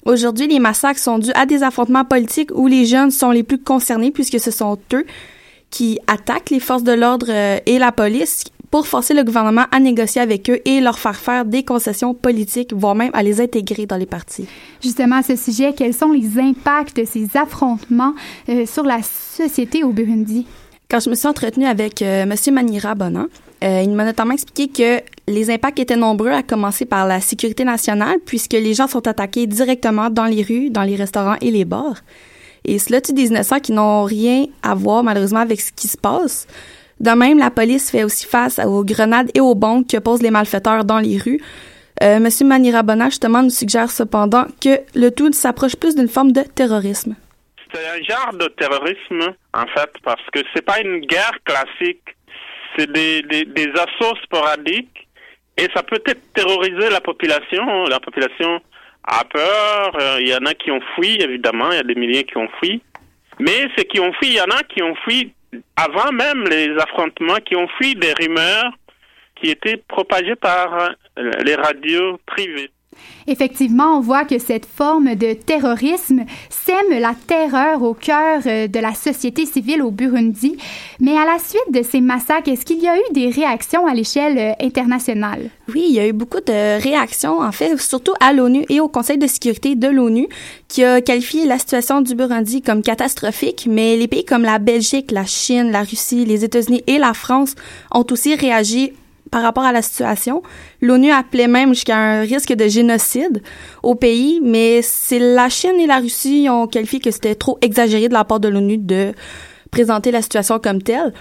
Aujourd'hui, 0.04 0.48
les 0.48 0.60
massacres 0.60 1.00
sont 1.00 1.20
dus 1.20 1.32
à 1.36 1.46
des 1.46 1.63
affrontements 1.63 2.06
politiques 2.06 2.51
où 2.54 2.68
les 2.68 2.86
jeunes 2.86 3.12
sont 3.12 3.32
les 3.32 3.44
plus 3.44 3.60
concernés 3.60 4.12
puisque 4.12 4.39
ce 4.39 4.51
sont 4.51 4.77
eux 4.94 5.06
qui 5.70 6.00
attaquent 6.08 6.51
les 6.51 6.60
forces 6.60 6.84
de 6.84 6.94
l'ordre 6.94 7.27
euh, 7.30 7.60
et 7.65 7.77
la 7.80 7.92
police 7.92 8.46
pour 8.72 8.88
forcer 8.88 9.13
le 9.13 9.24
gouvernement 9.24 9.65
à 9.72 9.79
négocier 9.79 10.22
avec 10.22 10.50
eux 10.50 10.60
et 10.65 10.81
leur 10.81 11.00
faire 11.00 11.15
faire 11.15 11.45
des 11.45 11.63
concessions 11.63 12.13
politiques, 12.13 12.74
voire 12.74 12.95
même 12.95 13.12
à 13.13 13.24
les 13.24 13.41
intégrer 13.41 13.86
dans 13.86 13.98
les 13.98 14.05
partis. 14.05 14.48
Justement, 14.81 15.17
à 15.17 15.24
ce 15.24 15.36
sujet, 15.36 15.74
quels 15.74 15.93
sont 15.93 16.12
les 16.12 16.39
impacts 16.39 16.98
de 16.98 17.05
ces 17.05 17.36
affrontements 17.36 18.13
euh, 18.50 18.65
sur 18.65 18.84
la 18.84 19.01
société 19.01 19.84
au 19.84 19.91
Burundi? 19.91 20.45
Quand 20.89 21.00
je 21.00 21.10
me 21.10 21.15
suis 21.15 21.27
entretenue 21.27 21.65
avec 21.65 22.01
euh, 22.01 22.24
M. 22.24 22.53
Manira 22.53 22.93
Bonan, 22.95 23.27
euh, 23.63 23.81
il 23.84 23.91
m'a 23.91 24.05
notamment 24.05 24.34
expliqué 24.34 24.67
que 24.67 25.03
les 25.27 25.50
impacts 25.50 25.79
étaient 25.79 25.95
nombreux, 25.95 26.29
à 26.29 26.43
commencer 26.43 26.86
par 26.86 27.07
la 27.07 27.22
sécurité 27.22 27.63
nationale, 27.63 28.17
puisque 28.25 28.53
les 28.53 28.74
gens 28.74 28.88
sont 28.88 29.07
attaqués 29.07 29.48
directement 29.48 30.10
dans 30.10 30.25
les 30.25 30.43
rues, 30.43 30.69
dans 30.69 30.84
les 30.84 30.95
restaurants 30.95 31.38
et 31.41 31.51
les 31.51 31.65
bars. 31.65 32.01
Et 32.65 32.79
cela 32.79 33.01
tue 33.01 33.13
des 33.13 33.27
innocents 33.27 33.60
qui 33.60 33.72
n'ont 33.72 34.03
rien 34.03 34.45
à 34.62 34.75
voir, 34.75 35.03
malheureusement, 35.03 35.39
avec 35.39 35.62
ce 35.62 35.72
qui 35.72 35.88
se 35.88 35.98
passe. 35.98 36.48
De 37.00 37.12
même, 37.12 37.38
la 37.38 37.52
police 37.52 37.92
fait 37.92 38.04
aussi 38.04 38.25
face 38.25 38.60
aux 38.60 38.84
grenades 38.84 39.30
et 39.34 39.42
aux 39.42 39.56
bombes 39.56 39.86
que 39.86 39.98
posent 39.98 40.22
les 40.22 40.32
malfaiteurs 40.32 40.86
dans 40.86 41.00
les 41.00 41.18
rues. 41.18 41.42
Euh, 42.04 42.20
Monsieur 42.20 42.46
Manirabona, 42.46 43.06
justement, 43.06 43.42
nous 43.42 43.50
suggère 43.50 43.90
cependant 43.90 44.46
que 44.62 44.80
le 44.96 45.10
tout 45.12 45.32
s'approche 45.32 45.75
plus 45.75 45.96
d'une 45.96 46.10
forme 46.10 46.32
de 46.32 46.42
terrorisme. 46.42 47.16
C'est 47.74 47.88
un 47.88 48.04
genre 48.04 48.34
de 48.34 48.48
terrorisme, 48.48 49.34
en 49.54 49.68
fait, 49.68 49.92
parce 50.04 50.24
que 50.32 50.40
c'est 50.54 50.62
pas 50.62 50.80
une 50.82 51.00
guerre 51.00 51.38
classique. 51.44 52.04
C'est 52.78 52.92
des, 52.92 53.22
des, 53.22 53.72
assauts 53.74 54.16
sporadiques 54.24 55.08
et 55.58 55.68
ça 55.74 55.84
peut 55.84 56.02
être 56.06 56.34
terroriser 56.34 56.90
la 56.90 57.00
population. 57.00 57.86
La 57.86 58.00
population 58.02 58.62
a 59.06 59.24
peur. 59.24 59.98
Euh, 60.00 60.18
il 60.20 60.28
y 60.28 60.36
en 60.36 60.46
a 60.46 60.54
qui 60.54 60.72
ont 60.72 60.82
fui, 60.96 61.16
évidemment. 61.22 61.72
Il 61.72 61.78
y 61.78 61.80
a 61.80 61.84
des 61.84 61.96
milliers 61.96 62.25
qui 62.25 62.38
ont 62.38 62.50
fui. 62.62 62.82
Mais 63.40 63.68
ceux 63.78 63.84
qui 63.84 64.00
ont 64.00 64.12
fui, 64.14 64.28
il 64.28 64.36
y 64.36 64.42
en 64.42 64.52
a 64.52 64.64
qui 64.64 64.82
ont 64.84 64.96
fui 65.04 65.34
avant 65.75 66.12
même 66.12 66.43
les 66.45 66.69
affrontements, 66.77 67.39
qui 67.45 67.55
ont 67.55 67.67
fui 67.77 67.95
des 67.95 68.13
rumeurs 68.13 68.71
qui 69.35 69.50
étaient 69.50 69.77
propagées 69.77 70.35
par 70.35 70.91
les 71.17 71.55
radios 71.55 72.19
privées. 72.25 72.71
Effectivement, 73.28 73.98
on 73.98 74.02
voit 74.02 74.24
que 74.24 74.38
cette 74.38 74.66
forme 74.66 75.16
de 75.16 75.34
terrorisme 75.34 76.25
sème 76.50 77.00
la 77.00 77.14
terreur 77.28 77.82
au 77.82 77.94
cœur 77.94 78.42
euh, 78.46 78.68
de 78.68 78.80
la 78.80 78.94
société 78.94 79.46
civile 79.46 79.82
au 79.82 79.92
Burundi. 79.92 80.58
Mais 81.00 81.18
à 81.18 81.25
la 81.25 81.40
suite 81.40 81.72
de 81.72 81.84
ces 81.84 82.02
massacres, 82.02 82.50
est-ce 82.50 82.66
qu'il 82.66 82.82
y 82.82 82.88
a 82.88 82.96
eu 82.96 83.14
des 83.14 83.30
réactions 83.30 83.88
à 83.88 83.94
l'échelle 83.94 84.38
euh, 84.38 84.66
internationale? 84.66 85.50
Oui, 85.74 85.86
il 85.90 85.96
y 85.96 86.00
a 86.00 86.08
eu 86.08 86.14
beaucoup 86.14 86.40
de 86.40 86.82
réactions, 86.82 87.40
en 87.42 87.52
fait, 87.52 87.78
surtout 87.80 88.14
à 88.20 88.32
l'ONU 88.32 88.66
et 88.70 88.80
au 88.80 88.88
Conseil 88.88 89.18
de 89.18 89.28
sécurité 89.28 89.75
de 89.75 89.88
l'ONU, 89.88 90.28
qui 90.68 90.84
a 90.84 91.02
qualifié 91.02 91.46
la 91.46 91.58
situation 91.58 92.02
du 92.02 92.14
Burundi 92.14 92.62
comme 92.62 92.84
catastrophique, 92.84 93.68
mais 93.70 93.98
les 93.98 94.08
pays 94.08 94.25
comme 94.25 94.44
la 94.44 94.60
Belgique, 94.60 95.12
la 95.12 95.25
Chine, 95.25 95.72
la 95.72 95.82
Russie, 95.82 96.25
les 96.25 96.44
États-Unis 96.44 96.84
et 96.86 97.00
la 97.00 97.14
France 97.14 97.56
ont 97.92 98.06
aussi 98.12 98.36
réagi 98.36 98.94
par 99.32 99.41
rapport 99.41 99.63
à 99.63 99.72
la 99.72 99.82
situation. 99.82 100.44
L'ONU 100.82 101.12
appelait 101.12 101.48
même 101.48 101.70
jusqu'à 101.70 101.98
un 101.98 102.22
risque 102.22 102.53
de 102.53 102.67
génocide 102.67 103.41
au 103.84 103.96
pays, 103.96 104.39
mais 104.44 104.82
c'est 104.82 105.20
la 105.20 105.50
Chine 105.50 105.79
et 105.79 105.88
la 105.88 105.98
Russie 105.98 106.48
ont 106.50 106.67
qualifié 106.67 107.00
que 107.00 107.12
c'était 107.12 107.36
trop 107.36 107.58
exagéré 107.62 108.08
de 108.08 108.13
la 108.13 108.24
part 108.24 108.39
de 108.39 108.48
l'ONU 108.48 108.77
de 108.77 109.13
présenter 109.72 110.12
la 110.12 110.22
situation 110.22 110.60
comme 110.60 110.82
telle. 110.82 111.13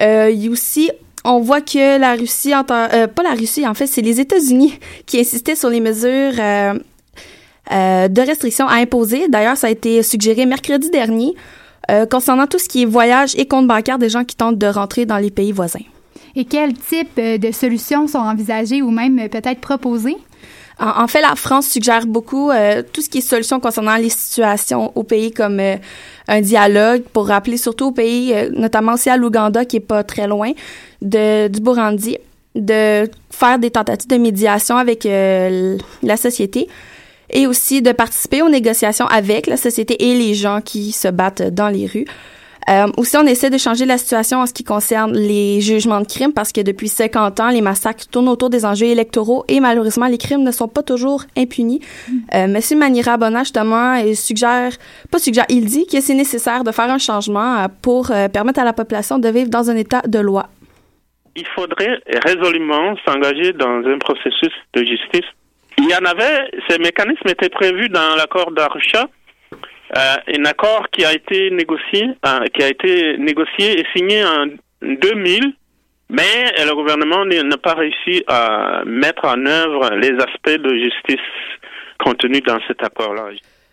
Euh, 0.00 0.32
aussi 0.50 0.90
on 1.24 1.40
voit 1.40 1.60
que 1.60 1.98
la 1.98 2.14
Russie, 2.14 2.52
euh, 2.54 3.06
pas 3.06 3.22
la 3.22 3.34
Russie, 3.34 3.66
en 3.66 3.74
fait, 3.74 3.86
c'est 3.86 4.02
les 4.02 4.20
États-Unis 4.20 4.78
qui 5.06 5.20
insistaient 5.20 5.56
sur 5.56 5.68
les 5.68 5.80
mesures 5.80 6.32
euh, 6.38 6.74
euh, 7.72 8.08
de 8.08 8.20
restriction 8.22 8.66
à 8.66 8.76
imposer. 8.76 9.28
D'ailleurs, 9.28 9.56
ça 9.56 9.66
a 9.66 9.70
été 9.70 10.02
suggéré 10.02 10.46
mercredi 10.46 10.90
dernier 10.90 11.34
concernant 12.10 12.46
tout 12.46 12.58
ce 12.58 12.68
qui 12.68 12.82
est 12.82 12.84
voyage 12.84 13.32
et 13.38 13.48
compte 13.48 13.66
bancaire 13.66 13.98
des 13.98 14.10
gens 14.10 14.22
qui 14.22 14.36
tentent 14.36 14.58
de 14.58 14.66
rentrer 14.66 15.06
dans 15.06 15.16
les 15.16 15.30
pays 15.30 15.52
voisins 15.52 15.80
et 16.38 16.44
quels 16.44 16.74
types 16.74 17.18
euh, 17.18 17.36
de 17.36 17.50
solutions 17.50 18.06
sont 18.06 18.18
envisagées 18.18 18.80
ou 18.80 18.90
même 18.90 19.18
euh, 19.18 19.28
peut-être 19.28 19.60
proposées? 19.60 20.16
En, 20.80 21.08
fait, 21.08 21.20
la 21.20 21.34
France 21.34 21.66
suggère 21.66 22.06
beaucoup 22.06 22.52
euh, 22.52 22.84
tout 22.92 23.02
ce 23.02 23.08
qui 23.08 23.18
est 23.18 23.20
solution 23.20 23.58
concernant 23.58 23.96
les 23.96 24.10
situations 24.10 24.92
au 24.94 25.02
pays 25.02 25.32
comme 25.32 25.60
un 26.28 26.40
dialogue 26.40 27.02
pour 27.12 27.26
rappeler 27.26 27.56
surtout 27.56 27.86
au 27.86 27.90
pays, 27.90 28.32
notamment 28.52 28.92
aussi 28.92 29.10
à 29.10 29.16
l'Ouganda 29.16 29.64
qui 29.64 29.78
est 29.78 29.80
pas 29.80 30.04
très 30.04 30.28
loin 30.28 30.52
de, 31.02 31.48
du 31.48 31.60
Burundi, 31.60 32.16
de 32.54 33.10
faire 33.28 33.58
des 33.58 33.72
tentatives 33.72 34.08
de 34.08 34.18
médiation 34.18 34.76
avec 34.76 35.02
la 35.02 36.16
société 36.16 36.68
et 37.28 37.48
aussi 37.48 37.82
de 37.82 37.90
participer 37.90 38.42
aux 38.42 38.48
négociations 38.48 39.06
avec 39.06 39.48
la 39.48 39.56
société 39.56 40.10
et 40.10 40.14
les 40.16 40.34
gens 40.34 40.60
qui 40.60 40.92
se 40.92 41.08
battent 41.08 41.52
dans 41.52 41.70
les 41.70 41.86
rues. 41.86 42.06
Euh, 42.68 42.86
aussi, 42.98 43.16
on 43.16 43.26
essaie 43.26 43.48
de 43.50 43.56
changer 43.56 43.86
la 43.86 43.96
situation 43.96 44.38
en 44.38 44.46
ce 44.46 44.52
qui 44.52 44.62
concerne 44.64 45.16
les 45.16 45.60
jugements 45.60 46.00
de 46.00 46.06
crimes 46.06 46.34
parce 46.34 46.52
que 46.52 46.60
depuis 46.60 46.88
50 46.88 47.40
ans, 47.40 47.48
les 47.48 47.62
massacres 47.62 48.06
tournent 48.10 48.28
autour 48.28 48.50
des 48.50 48.66
enjeux 48.66 48.86
électoraux 48.86 49.44
et 49.48 49.60
malheureusement, 49.60 50.06
les 50.06 50.18
crimes 50.18 50.42
ne 50.42 50.50
sont 50.50 50.68
pas 50.68 50.82
toujours 50.82 51.22
impunis. 51.36 51.80
Euh, 52.34 52.46
Monsieur 52.46 52.76
Manira 52.76 53.16
Bona, 53.16 53.40
justement, 53.40 53.94
il 53.94 54.16
suggère, 54.16 54.72
pas 55.10 55.18
suggère, 55.18 55.46
il 55.48 55.64
dit 55.64 55.86
que 55.86 56.00
c'est 56.00 56.14
nécessaire 56.14 56.62
de 56.62 56.72
faire 56.72 56.90
un 56.90 56.98
changement 56.98 57.56
euh, 57.58 57.68
pour 57.80 58.10
euh, 58.10 58.28
permettre 58.28 58.60
à 58.60 58.64
la 58.64 58.74
population 58.74 59.18
de 59.18 59.28
vivre 59.28 59.48
dans 59.48 59.70
un 59.70 59.76
état 59.76 60.02
de 60.06 60.18
loi. 60.18 60.48
Il 61.36 61.46
faudrait 61.54 62.00
résolument 62.26 62.96
s'engager 63.06 63.52
dans 63.52 63.82
un 63.86 63.98
processus 63.98 64.52
de 64.74 64.84
justice. 64.84 65.28
Il 65.78 65.88
y 65.88 65.94
en 65.94 66.04
avait, 66.04 66.50
ces 66.68 66.78
mécanismes 66.78 67.28
étaient 67.28 67.48
prévus 67.48 67.88
dans 67.88 68.16
l'accord 68.16 68.50
d'Arusha, 68.50 69.06
euh, 69.96 70.16
un 70.36 70.44
accord 70.44 70.86
qui 70.92 71.04
a 71.04 71.12
été 71.12 71.50
négocié, 71.50 72.10
euh, 72.26 72.44
qui 72.54 72.62
a 72.62 72.68
été 72.68 73.16
négocié 73.18 73.80
et 73.80 73.86
signé 73.94 74.24
en 74.24 74.46
2000, 74.82 75.54
mais 76.10 76.52
le 76.64 76.74
gouvernement 76.74 77.24
n'a 77.24 77.56
pas 77.58 77.74
réussi 77.74 78.22
à 78.28 78.82
mettre 78.86 79.24
en 79.24 79.44
œuvre 79.44 79.94
les 79.96 80.12
aspects 80.12 80.62
de 80.62 80.74
justice 80.74 81.26
contenus 81.98 82.42
dans 82.46 82.58
cet 82.66 82.82
accord-là. 82.82 83.30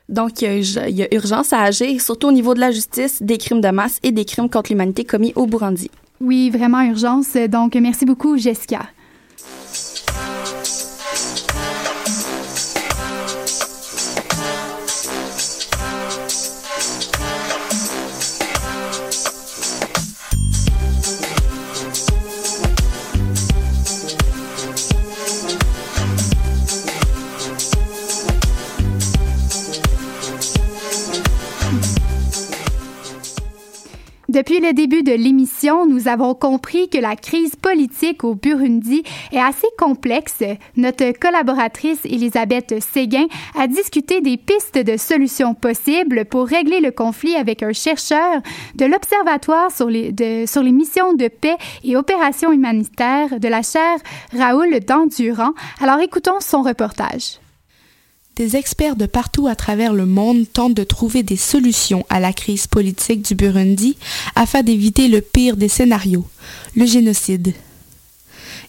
Donc, 0.09 0.41
il 0.41 0.61
y, 0.89 1.03
a 1.03 1.07
urgence 1.13 1.53
à 1.53 1.61
agir, 1.63 1.99
surtout 1.99 2.27
au 2.27 2.31
niveau 2.31 2.53
de 2.53 2.59
la 2.59 2.71
justice, 2.71 3.23
des 3.23 3.37
crimes 3.37 3.61
de 3.61 3.69
masse 3.69 3.99
et 4.03 4.11
des 4.11 4.25
crimes 4.25 4.49
contre 4.49 4.71
l'humanité 4.71 5.03
commis 5.03 5.33
au 5.35 5.47
Burundi. 5.47 5.89
Oui, 6.21 6.49
vraiment 6.49 6.81
urgence. 6.81 7.35
Donc, 7.35 7.75
merci 7.75 8.05
beaucoup, 8.05 8.37
Jessica. 8.37 8.81
Depuis 34.35 34.59
le 34.59 34.73
début 34.73 35.01
de 35.01 35.13
l'émission, 35.13 35.85
nous 35.85 36.09
avons 36.09 36.33
compris 36.35 36.89
que 36.89 36.97
la 36.97 37.15
crise 37.15 37.55
politique 37.55 38.25
au 38.25 38.35
Burundi 38.35 39.01
est 39.31 39.39
assez 39.39 39.69
complexe. 39.77 40.43
Notre 40.75 41.17
collaboratrice 41.17 42.03
Elisabeth 42.03 42.81
Séguin 42.81 43.27
a 43.57 43.67
discuté 43.67 44.19
des 44.19 44.35
pistes 44.35 44.77
de 44.77 44.97
solutions 44.97 45.53
possibles 45.53 46.25
pour 46.25 46.47
régler 46.47 46.81
le 46.81 46.91
conflit 46.91 47.37
avec 47.37 47.63
un 47.63 47.71
chercheur 47.71 48.41
de 48.75 48.83
l'Observatoire 48.83 49.71
sur 49.71 49.89
les, 49.89 50.13
sur 50.47 50.63
les 50.63 50.73
missions 50.73 51.13
de 51.13 51.29
paix 51.29 51.55
et 51.85 51.95
opérations 51.95 52.51
humanitaires 52.51 53.39
de 53.39 53.47
la 53.47 53.61
chaire 53.61 53.99
Raoul 54.37 54.81
Dandurand. 54.81 55.53
Alors 55.79 56.01
écoutons 56.01 56.41
son 56.41 56.61
reportage. 56.61 57.39
Des 58.35 58.57
experts 58.57 58.97
de 58.97 59.05
partout 59.05 59.47
à 59.47 59.55
travers 59.55 59.93
le 59.93 60.05
monde 60.05 60.45
tentent 60.51 60.73
de 60.73 60.83
trouver 60.83 61.23
des 61.23 61.37
solutions 61.37 62.05
à 62.09 62.19
la 62.19 62.33
crise 62.33 62.67
politique 62.67 63.21
du 63.21 63.33
Burundi 63.33 63.95
afin 64.35 64.61
d'éviter 64.61 65.07
le 65.07 65.21
pire 65.21 65.55
des 65.55 65.69
scénarios, 65.69 66.25
le 66.75 66.85
génocide. 66.85 67.53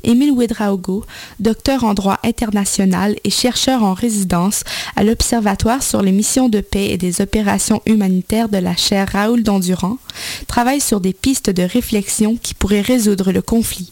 Émile 0.05 0.31
Ouedraogo, 0.31 1.05
docteur 1.41 1.83
en 1.83 1.95
droit 1.95 2.21
international 2.23 3.17
et 3.25 3.31
chercheur 3.31 3.83
en 3.83 3.95
résidence 3.95 4.63
à 4.95 5.03
l'Observatoire 5.03 5.83
sur 5.83 6.01
les 6.01 6.13
missions 6.13 6.49
de 6.49 6.61
paix 6.61 6.91
et 6.91 6.97
des 6.97 7.21
opérations 7.21 7.83
humanitaires 7.87 8.49
de 8.49 8.59
la 8.59 8.77
chaire 8.77 9.09
Raoul 9.11 9.43
Dandurand, 9.43 9.99
travaille 10.47 10.81
sur 10.81 11.01
des 11.01 11.13
pistes 11.13 11.51
de 11.51 11.65
réflexion 11.65 12.37
qui 12.41 12.55
pourraient 12.55 12.83
résoudre 12.83 13.33
le 13.33 13.43
conflit 13.43 13.91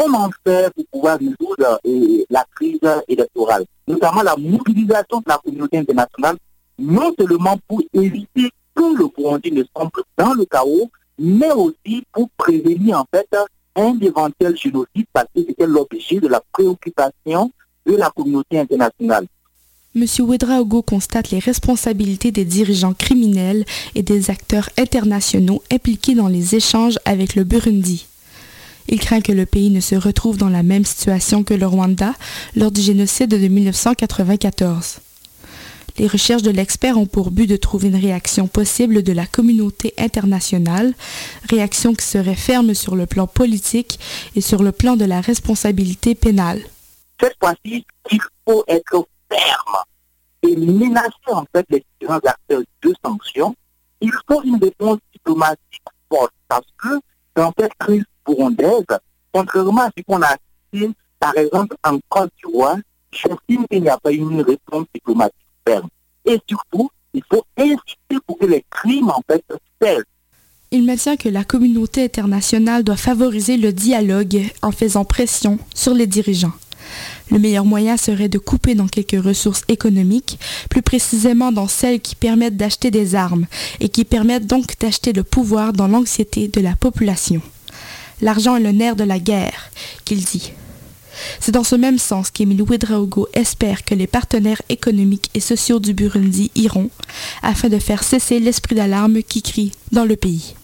comment 0.00 0.30
faire 0.46 0.72
pour 0.72 0.84
pouvoir 0.86 1.18
résoudre 1.18 1.80
la 2.30 2.44
crise 2.54 2.80
électorale, 3.06 3.64
notamment 3.86 4.22
la 4.22 4.36
mobilisation 4.36 5.18
de 5.18 5.24
la 5.26 5.38
communauté 5.38 5.78
internationale, 5.78 6.36
non 6.78 7.12
seulement 7.18 7.58
pour 7.68 7.82
éviter 7.92 8.50
que 8.74 8.96
le 8.96 9.08
Burundi 9.14 9.52
ne 9.52 9.62
sombre 9.76 10.02
dans 10.16 10.32
le 10.32 10.46
chaos, 10.46 10.90
mais 11.18 11.52
aussi 11.52 12.02
pour 12.12 12.30
prévenir 12.30 12.98
en 12.98 13.06
fait 13.14 13.28
un 13.76 13.98
éventuel 14.00 14.56
génocide 14.56 15.06
parce 15.12 15.26
que 15.34 15.42
c'était 15.46 15.66
l'objet 15.66 16.18
de 16.18 16.28
la 16.28 16.42
préoccupation 16.52 17.52
de 17.84 17.96
la 17.96 18.10
communauté 18.10 18.58
internationale. 18.58 19.26
M. 19.94 20.04
Ouedraogo 20.20 20.82
constate 20.82 21.30
les 21.30 21.40
responsabilités 21.40 22.30
des 22.30 22.44
dirigeants 22.44 22.94
criminels 22.94 23.64
et 23.94 24.02
des 24.02 24.30
acteurs 24.30 24.70
internationaux 24.78 25.62
impliqués 25.70 26.14
dans 26.14 26.28
les 26.28 26.54
échanges 26.54 26.98
avec 27.04 27.34
le 27.34 27.44
Burundi. 27.44 28.06
Il 28.88 29.00
craint 29.00 29.20
que 29.20 29.32
le 29.32 29.46
pays 29.46 29.70
ne 29.70 29.80
se 29.80 29.94
retrouve 29.94 30.36
dans 30.36 30.48
la 30.48 30.62
même 30.62 30.84
situation 30.84 31.44
que 31.44 31.54
le 31.54 31.66
Rwanda 31.66 32.14
lors 32.56 32.70
du 32.70 32.80
génocide 32.80 33.30
de 33.30 33.48
1994. 33.48 35.00
Les 35.98 36.06
recherches 36.06 36.42
de 36.42 36.50
l'expert 36.50 36.96
ont 36.96 37.06
pour 37.06 37.30
but 37.30 37.46
de 37.46 37.56
trouver 37.56 37.88
une 37.88 37.96
réaction 37.96 38.46
possible 38.46 39.02
de 39.02 39.12
la 39.12 39.26
communauté 39.26 39.92
internationale, 39.98 40.94
réaction 41.50 41.94
qui 41.94 42.06
serait 42.06 42.36
ferme 42.36 42.74
sur 42.74 42.96
le 42.96 43.06
plan 43.06 43.26
politique 43.26 43.98
et 44.34 44.40
sur 44.40 44.62
le 44.62 44.72
plan 44.72 44.96
de 44.96 45.04
la 45.04 45.20
responsabilité 45.20 46.14
pénale. 46.14 46.62
Cette 47.20 47.36
fois-ci, 47.38 47.84
il 48.10 48.20
faut 48.48 48.64
être 48.66 49.06
ferme 49.30 49.76
et 50.42 50.56
menacer 50.56 51.10
en 51.28 51.44
fait 51.54 51.66
les 51.68 51.84
différents 52.00 52.16
acteurs 52.16 52.62
de 52.82 52.94
sanctions. 53.04 53.54
Il 54.00 54.12
faut 54.26 54.42
une 54.42 54.56
réponse 54.56 54.98
diplomatique 55.12 55.82
forte 56.08 56.32
parce 56.48 56.66
que 56.78 56.98
cette 57.58 57.74
crise 57.78 58.04
contrairement 59.32 59.82
à 59.82 59.90
ce 59.96 60.02
qu'on 60.02 60.22
a 60.22 60.36
par 61.18 61.36
exemple, 61.36 61.76
en 61.84 61.98
Côte 62.08 62.32
d'Ivoire, 62.42 62.78
j'estime 63.12 63.66
qu'il 63.70 63.82
n'y 63.82 63.88
a 63.88 63.98
pas 63.98 64.10
une 64.10 64.40
réponse 64.40 64.86
diplomatique 64.94 65.36
ferme. 65.66 65.88
Et 66.24 66.38
surtout, 66.48 66.90
il 67.12 67.22
faut 67.30 67.44
insister 67.58 68.16
pour 68.26 68.38
que 68.38 68.46
les 68.46 68.64
crimes, 68.70 69.10
en 69.10 69.22
fait. 69.28 69.44
Il 70.70 70.84
maintient 70.84 71.16
que 71.16 71.28
la 71.28 71.44
communauté 71.44 72.04
internationale 72.04 72.84
doit 72.84 72.96
favoriser 72.96 73.56
le 73.56 73.72
dialogue 73.72 74.50
en 74.62 74.72
faisant 74.72 75.04
pression 75.04 75.58
sur 75.74 75.94
les 75.94 76.06
dirigeants. 76.06 76.52
Le 77.30 77.38
meilleur 77.38 77.64
moyen 77.64 77.96
serait 77.96 78.28
de 78.28 78.38
couper 78.38 78.74
dans 78.74 78.88
quelques 78.88 79.22
ressources 79.22 79.62
économiques, 79.68 80.38
plus 80.70 80.82
précisément 80.82 81.52
dans 81.52 81.68
celles 81.68 82.00
qui 82.00 82.14
permettent 82.14 82.56
d'acheter 82.56 82.90
des 82.90 83.14
armes 83.14 83.46
et 83.80 83.88
qui 83.88 84.04
permettent 84.04 84.46
donc 84.46 84.78
d'acheter 84.78 85.12
le 85.12 85.22
pouvoir 85.22 85.72
dans 85.72 85.88
l'anxiété 85.88 86.48
de 86.48 86.60
la 86.60 86.76
population. 86.76 87.42
L'argent 88.22 88.56
est 88.56 88.60
le 88.60 88.72
nerf 88.72 88.96
de 88.96 89.04
la 89.04 89.18
guerre, 89.18 89.70
qu'il 90.04 90.24
dit. 90.24 90.52
C'est 91.40 91.52
dans 91.52 91.64
ce 91.64 91.74
même 91.74 91.98
sens 91.98 92.30
qu'Emile 92.30 92.62
Ouedraogo 92.62 93.28
espère 93.32 93.84
que 93.84 93.94
les 93.94 94.06
partenaires 94.06 94.62
économiques 94.68 95.30
et 95.34 95.40
sociaux 95.40 95.80
du 95.80 95.94
Burundi 95.94 96.50
iront 96.54 96.90
afin 97.42 97.68
de 97.68 97.78
faire 97.78 98.02
cesser 98.02 98.40
l'esprit 98.40 98.74
d'alarme 98.74 99.22
qui 99.22 99.42
crie 99.42 99.72
dans 99.92 100.04
le 100.04 100.16
pays. 100.16 100.54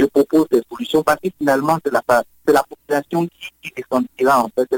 Je 0.00 0.06
propose 0.06 0.46
des 0.50 0.62
solutions 0.70 1.02
parce 1.02 1.20
que 1.22 1.28
finalement 1.38 1.78
c'est 1.84 1.92
la, 1.92 2.02
la, 2.48 2.64
population 2.64 3.26
qui, 3.62 3.70
qui 3.70 3.84
en 4.26 4.48
fait 4.48 4.68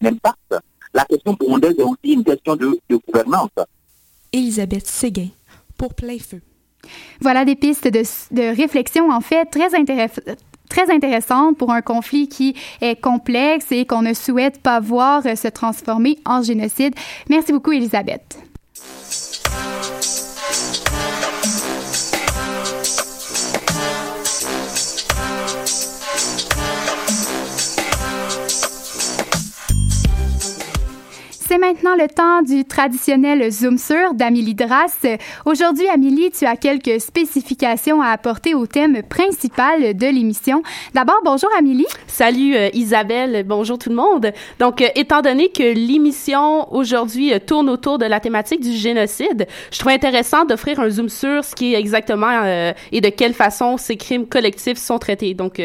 l'impact. 0.00 0.54
La 0.92 1.04
question 1.04 1.34
burundaise 1.38 1.76
est 1.78 1.82
aussi 1.82 2.12
une 2.14 2.24
question 2.24 2.56
de, 2.56 2.78
gouvernance. 3.06 3.50
Elisabeth 4.32 4.88
Séguin 4.88 5.28
pour 5.78 5.94
Plein 5.94 6.18
Feu. 6.18 6.40
Voilà 7.20 7.44
des 7.44 7.54
pistes 7.54 7.86
de, 7.86 8.02
de 8.34 8.56
réflexion 8.56 9.12
en 9.12 9.20
fait 9.20 9.46
très 9.46 9.74
intéressantes 9.74 10.24
très 10.70 10.90
intéressante 10.90 11.58
pour 11.58 11.70
un 11.72 11.82
conflit 11.82 12.28
qui 12.28 12.56
est 12.80 12.98
complexe 12.98 13.66
et 13.70 13.84
qu'on 13.84 14.00
ne 14.00 14.14
souhaite 14.14 14.62
pas 14.62 14.80
voir 14.80 15.24
se 15.24 15.48
transformer 15.48 16.18
en 16.24 16.42
génocide. 16.42 16.94
Merci 17.28 17.52
beaucoup, 17.52 17.72
Elisabeth. 17.72 18.38
C'est 31.50 31.58
maintenant 31.58 31.96
le 31.96 32.06
temps 32.06 32.42
du 32.42 32.64
traditionnel 32.64 33.50
Zoom 33.50 33.76
sur 33.76 34.14
d'Amélie 34.14 34.54
Drasse. 34.54 35.04
Aujourd'hui, 35.44 35.88
Amélie, 35.88 36.30
tu 36.30 36.46
as 36.46 36.54
quelques 36.54 37.00
spécifications 37.00 38.00
à 38.00 38.10
apporter 38.10 38.54
au 38.54 38.68
thème 38.68 39.02
principal 39.02 39.96
de 39.96 40.06
l'émission. 40.06 40.62
D'abord, 40.94 41.18
bonjour 41.24 41.50
Amélie. 41.58 41.88
Salut 42.06 42.54
euh, 42.54 42.68
Isabelle, 42.72 43.44
bonjour 43.44 43.78
tout 43.78 43.88
le 43.88 43.96
monde. 43.96 44.30
Donc, 44.60 44.80
euh, 44.80 44.86
étant 44.94 45.22
donné 45.22 45.48
que 45.48 45.64
l'émission 45.74 46.72
aujourd'hui 46.72 47.34
euh, 47.34 47.40
tourne 47.44 47.68
autour 47.68 47.98
de 47.98 48.04
la 48.06 48.20
thématique 48.20 48.60
du 48.60 48.70
génocide, 48.70 49.48
je 49.72 49.78
trouve 49.80 49.90
intéressant 49.90 50.44
d'offrir 50.44 50.78
un 50.78 50.88
Zoom 50.88 51.08
sur 51.08 51.44
ce 51.44 51.56
qui 51.56 51.74
est 51.74 51.80
exactement 51.80 52.44
et 52.92 53.00
de 53.00 53.08
quelle 53.08 53.34
façon 53.34 53.76
ces 53.76 53.96
crimes 53.96 54.28
collectifs 54.28 54.78
sont 54.78 55.00
traités. 55.00 55.34
Donc, 55.34 55.60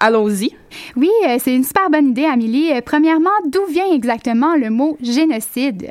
Allons-y. 0.00 0.54
Oui, 0.96 1.10
euh, 1.26 1.36
c'est 1.40 1.54
une 1.54 1.64
super 1.64 1.90
bonne 1.90 2.10
idée, 2.10 2.24
Amélie. 2.24 2.72
Euh, 2.72 2.80
premièrement, 2.84 3.30
d'où 3.46 3.64
vient 3.68 3.92
exactement 3.92 4.54
le 4.54 4.70
mot 4.70 4.96
génocide? 5.02 5.90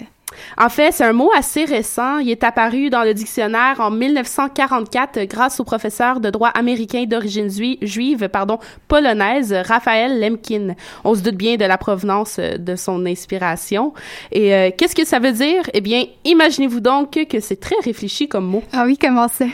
En 0.57 0.69
fait, 0.69 0.91
c'est 0.91 1.03
un 1.03 1.13
mot 1.13 1.31
assez 1.35 1.65
récent. 1.65 2.19
Il 2.19 2.29
est 2.29 2.43
apparu 2.43 2.89
dans 2.89 3.03
le 3.03 3.13
dictionnaire 3.13 3.79
en 3.79 3.89
1944 3.89 5.23
grâce 5.23 5.59
au 5.59 5.63
professeur 5.63 6.19
de 6.19 6.29
droit 6.29 6.49
américain 6.49 7.05
d'origine 7.05 7.49
juive, 7.81 8.29
pardon, 8.29 8.59
polonaise, 8.87 9.53
Raphaël 9.53 10.19
Lemkin. 10.19 10.75
On 11.03 11.15
se 11.15 11.21
doute 11.21 11.35
bien 11.35 11.55
de 11.55 11.65
la 11.65 11.77
provenance 11.77 12.37
euh, 12.39 12.57
de 12.57 12.75
son 12.75 13.05
inspiration. 13.05 13.93
Et 14.31 14.73
qu'est-ce 14.77 14.95
que 14.95 15.05
ça 15.05 15.19
veut 15.19 15.31
dire? 15.31 15.63
Eh 15.73 15.81
bien, 15.81 16.05
imaginez-vous 16.23 16.81
donc 16.81 17.11
que 17.27 17.39
c'est 17.39 17.59
très 17.59 17.75
réfléchi 17.83 18.27
comme 18.27 18.45
mot. 18.45 18.63
Ah 18.73 18.83
oui, 18.85 18.97
comment 18.97 19.27
ça? 19.27 19.45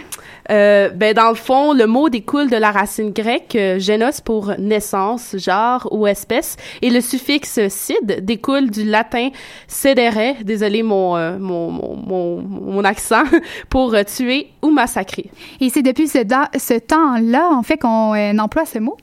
Euh, 0.51 0.89
ben 0.89 1.13
dans 1.13 1.29
le 1.29 1.35
fond, 1.35 1.73
le 1.73 1.87
mot 1.87 2.09
découle 2.09 2.49
de 2.49 2.57
la 2.57 2.71
racine 2.71 3.11
grecque 3.11 3.55
euh, 3.55 3.79
génos 3.79 4.21
pour 4.21 4.53
naissance, 4.57 5.35
genre 5.37 5.87
ou 5.91 6.05
espèce, 6.07 6.57
et 6.81 6.89
le 6.89 7.01
suffixe 7.01 7.59
cid 7.69 8.25
découle 8.25 8.69
du 8.69 8.83
latin 8.83 9.29
cedere, 9.67 10.35
désolé 10.43 10.83
mon, 10.83 11.15
euh, 11.15 11.37
mon, 11.39 11.71
mon, 11.71 12.41
mon, 12.41 12.83
accent, 12.83 13.23
pour 13.69 13.95
tuer 14.05 14.49
ou 14.61 14.69
massacrer. 14.71 15.29
Et 15.61 15.69
c'est 15.69 15.81
depuis 15.81 16.07
ce, 16.07 16.19
ce 16.19 16.79
temps-là, 16.79 17.49
en 17.51 17.63
fait, 17.63 17.77
qu'on 17.77 18.37
emploie 18.37 18.65
ce 18.65 18.79
mot? 18.79 18.97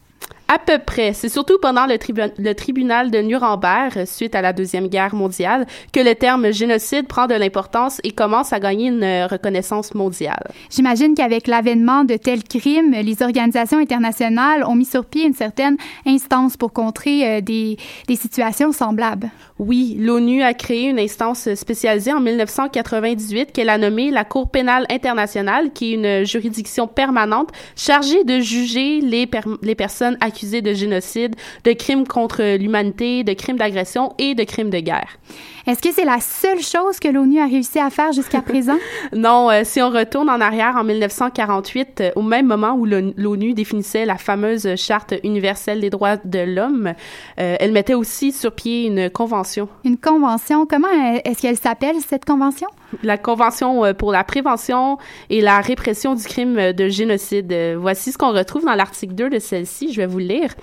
À 0.53 0.59
peu 0.59 0.81
près. 0.85 1.13
C'est 1.13 1.29
surtout 1.29 1.59
pendant 1.63 1.87
le, 1.87 1.97
le, 2.39 2.55
tribunal 2.55 3.13
de 3.13 3.19
Nuremberg, 3.19 4.05
suite 4.05 4.35
à 4.35 4.43
la 4.43 4.53
Deuxième 4.53 4.89
Guerre 4.89 5.15
mondiale, 5.15 5.65
que 5.93 6.01
le 6.01 6.17
terme 6.17 6.53
génocide 6.53 7.07
prend 7.07 7.29
de 7.29 7.35
l'importance 7.35 8.01
et 8.03 8.11
commence 8.11 8.53
à 8.53 8.59
gagner 8.59 8.89
une 8.89 9.29
reconnaissance 9.31 9.95
mondiale. 9.95 10.51
J'imagine 10.69 11.15
qu'avec 11.15 11.47
l'avènement 11.47 12.03
de 12.03 12.17
tels 12.17 12.43
crimes, 12.43 12.91
les 12.91 13.23
organisations 13.23 13.79
internationales 13.79 14.65
ont 14.65 14.75
mis 14.75 14.87
sur 14.87 15.05
pied 15.05 15.25
une 15.25 15.35
certaine 15.35 15.77
instance 16.05 16.57
pour 16.57 16.73
contrer 16.73 17.37
euh, 17.37 17.41
des, 17.41 17.77
des 18.09 18.17
situations 18.17 18.73
semblables. 18.73 19.31
Oui, 19.61 19.97
l'ONU 20.01 20.43
a 20.43 20.53
créé 20.53 20.89
une 20.89 20.99
instance 20.99 21.55
spécialisée 21.55 22.13
en 22.13 22.21
1998 22.21 23.53
qu'elle 23.53 23.69
a 23.69 23.79
nommée 23.79 24.11
la 24.11 24.25
Cour 24.25 24.51
pénale 24.51 24.87
internationale, 24.91 25.71
qui 25.73 25.93
est 25.93 25.95
une 25.95 26.27
juridiction 26.27 26.89
permanente 26.89 27.51
chargée 27.77 28.25
de 28.25 28.41
juger 28.41 29.01
les, 29.01 29.31
les 29.63 29.75
personnes 29.77 30.17
accusées 30.21 30.40
de 30.63 30.73
génocide, 30.73 31.37
de 31.65 31.73
crimes 31.73 32.07
contre 32.07 32.57
l'humanité, 32.57 33.25
de 33.25 33.33
crimes 33.33 33.59
d'agression 33.59 34.15
et 34.19 34.35
de 34.35 34.45
crimes 34.45 34.71
de 34.71 34.81
guerre. 34.81 35.19
Est-ce 35.67 35.83
que 35.83 35.93
c'est 35.93 36.05
la 36.05 36.21
seule 36.21 36.61
chose 36.61 36.99
que 36.99 37.09
l'ONU 37.09 37.39
a 37.39 37.45
réussi 37.45 37.79
à 37.79 37.91
faire 37.91 38.13
jusqu'à 38.13 38.41
présent? 38.41 38.79
non, 39.13 39.51
euh, 39.51 39.61
si 39.65 39.83
on 39.83 39.91
retourne 39.91 40.31
en 40.31 40.41
arrière 40.41 40.77
en 40.77 40.85
1948, 40.85 42.01
euh, 42.01 42.11
au 42.17 42.23
même 42.23 42.47
moment 42.47 42.73
où 42.73 42.87
l'ONU 42.87 43.53
définissait 43.53 44.07
la 44.07 44.17
fameuse 44.17 44.77
Charte 44.77 45.15
universelle 45.23 45.81
des 45.81 45.91
droits 45.91 46.17
de 46.17 46.39
l'homme, 46.39 46.95
euh, 47.39 47.57
elle 47.61 47.73
mettait 47.73 47.95
aussi 47.95 48.33
sur 48.33 48.53
pied 48.53 48.87
une 48.87 49.11
convention. 49.11 49.69
Une 49.85 49.99
convention? 49.99 50.65
Comment 50.65 50.89
est-ce 51.25 51.43
qu'elle 51.43 51.59
s'appelle, 51.59 51.97
cette 52.07 52.25
convention? 52.25 52.69
La 53.05 53.19
Convention 53.19 53.95
pour 53.95 54.11
la 54.11 54.25
prévention 54.25 54.99
et 55.29 55.41
la 55.41 55.61
répression 55.61 56.17
du 56.17 56.25
crime 56.25 56.73
de 56.73 56.89
génocide. 56.89 57.55
Voici 57.79 58.11
ce 58.11 58.19
qu'on 58.19 58.33
retrouve 58.33 58.65
dans 58.65 58.75
l'article 58.75 59.15
2 59.15 59.31
de 59.31 59.39
celle-ci. 59.39 59.93
Je 59.93 60.01
vais 60.01 60.07
vous 60.07 60.19
le 60.19 60.25
lire. 60.25 60.55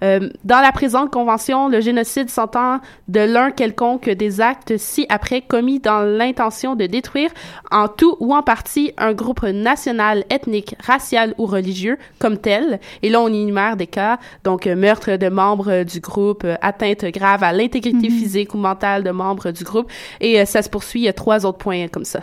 dans 0.00 0.60
la 0.60 0.72
présente 0.72 1.10
convention, 1.10 1.68
le 1.68 1.82
génocide 1.82 2.30
s'entend 2.30 2.80
de 3.08 3.20
l'un 3.20 3.50
quelconque 3.50 4.08
des 4.08 4.40
actes 4.40 4.44
si 4.76 5.06
après 5.08 5.40
commis 5.40 5.80
dans 5.80 6.02
l'intention 6.02 6.76
de 6.76 6.86
détruire 6.86 7.30
en 7.70 7.88
tout 7.88 8.16
ou 8.20 8.34
en 8.34 8.42
partie 8.42 8.92
un 8.98 9.12
groupe 9.12 9.42
national, 9.42 10.24
ethnique, 10.30 10.74
racial 10.84 11.34
ou 11.38 11.46
religieux 11.46 11.98
comme 12.18 12.38
tel. 12.38 12.80
Et 13.02 13.08
là, 13.08 13.20
on 13.20 13.28
énumère 13.28 13.76
des 13.76 13.86
cas, 13.86 14.18
donc 14.44 14.66
euh, 14.66 14.76
meurtre 14.76 15.16
de 15.16 15.28
membres 15.28 15.84
du 15.84 16.00
groupe, 16.00 16.44
euh, 16.44 16.56
atteinte 16.60 17.04
grave 17.06 17.42
à 17.42 17.52
l'intégrité 17.52 18.08
mhm. 18.08 18.18
physique 18.18 18.54
ou 18.54 18.58
mentale 18.58 19.04
de 19.04 19.10
membres 19.10 19.50
du 19.50 19.64
groupe. 19.64 19.90
Et 20.20 20.40
euh, 20.40 20.44
ça 20.44 20.62
se 20.62 20.68
poursuit, 20.68 21.00
il 21.00 21.04
y 21.04 21.08
a 21.08 21.12
trois 21.12 21.46
autres 21.46 21.58
points 21.58 21.88
comme 21.88 22.04
ça. 22.04 22.20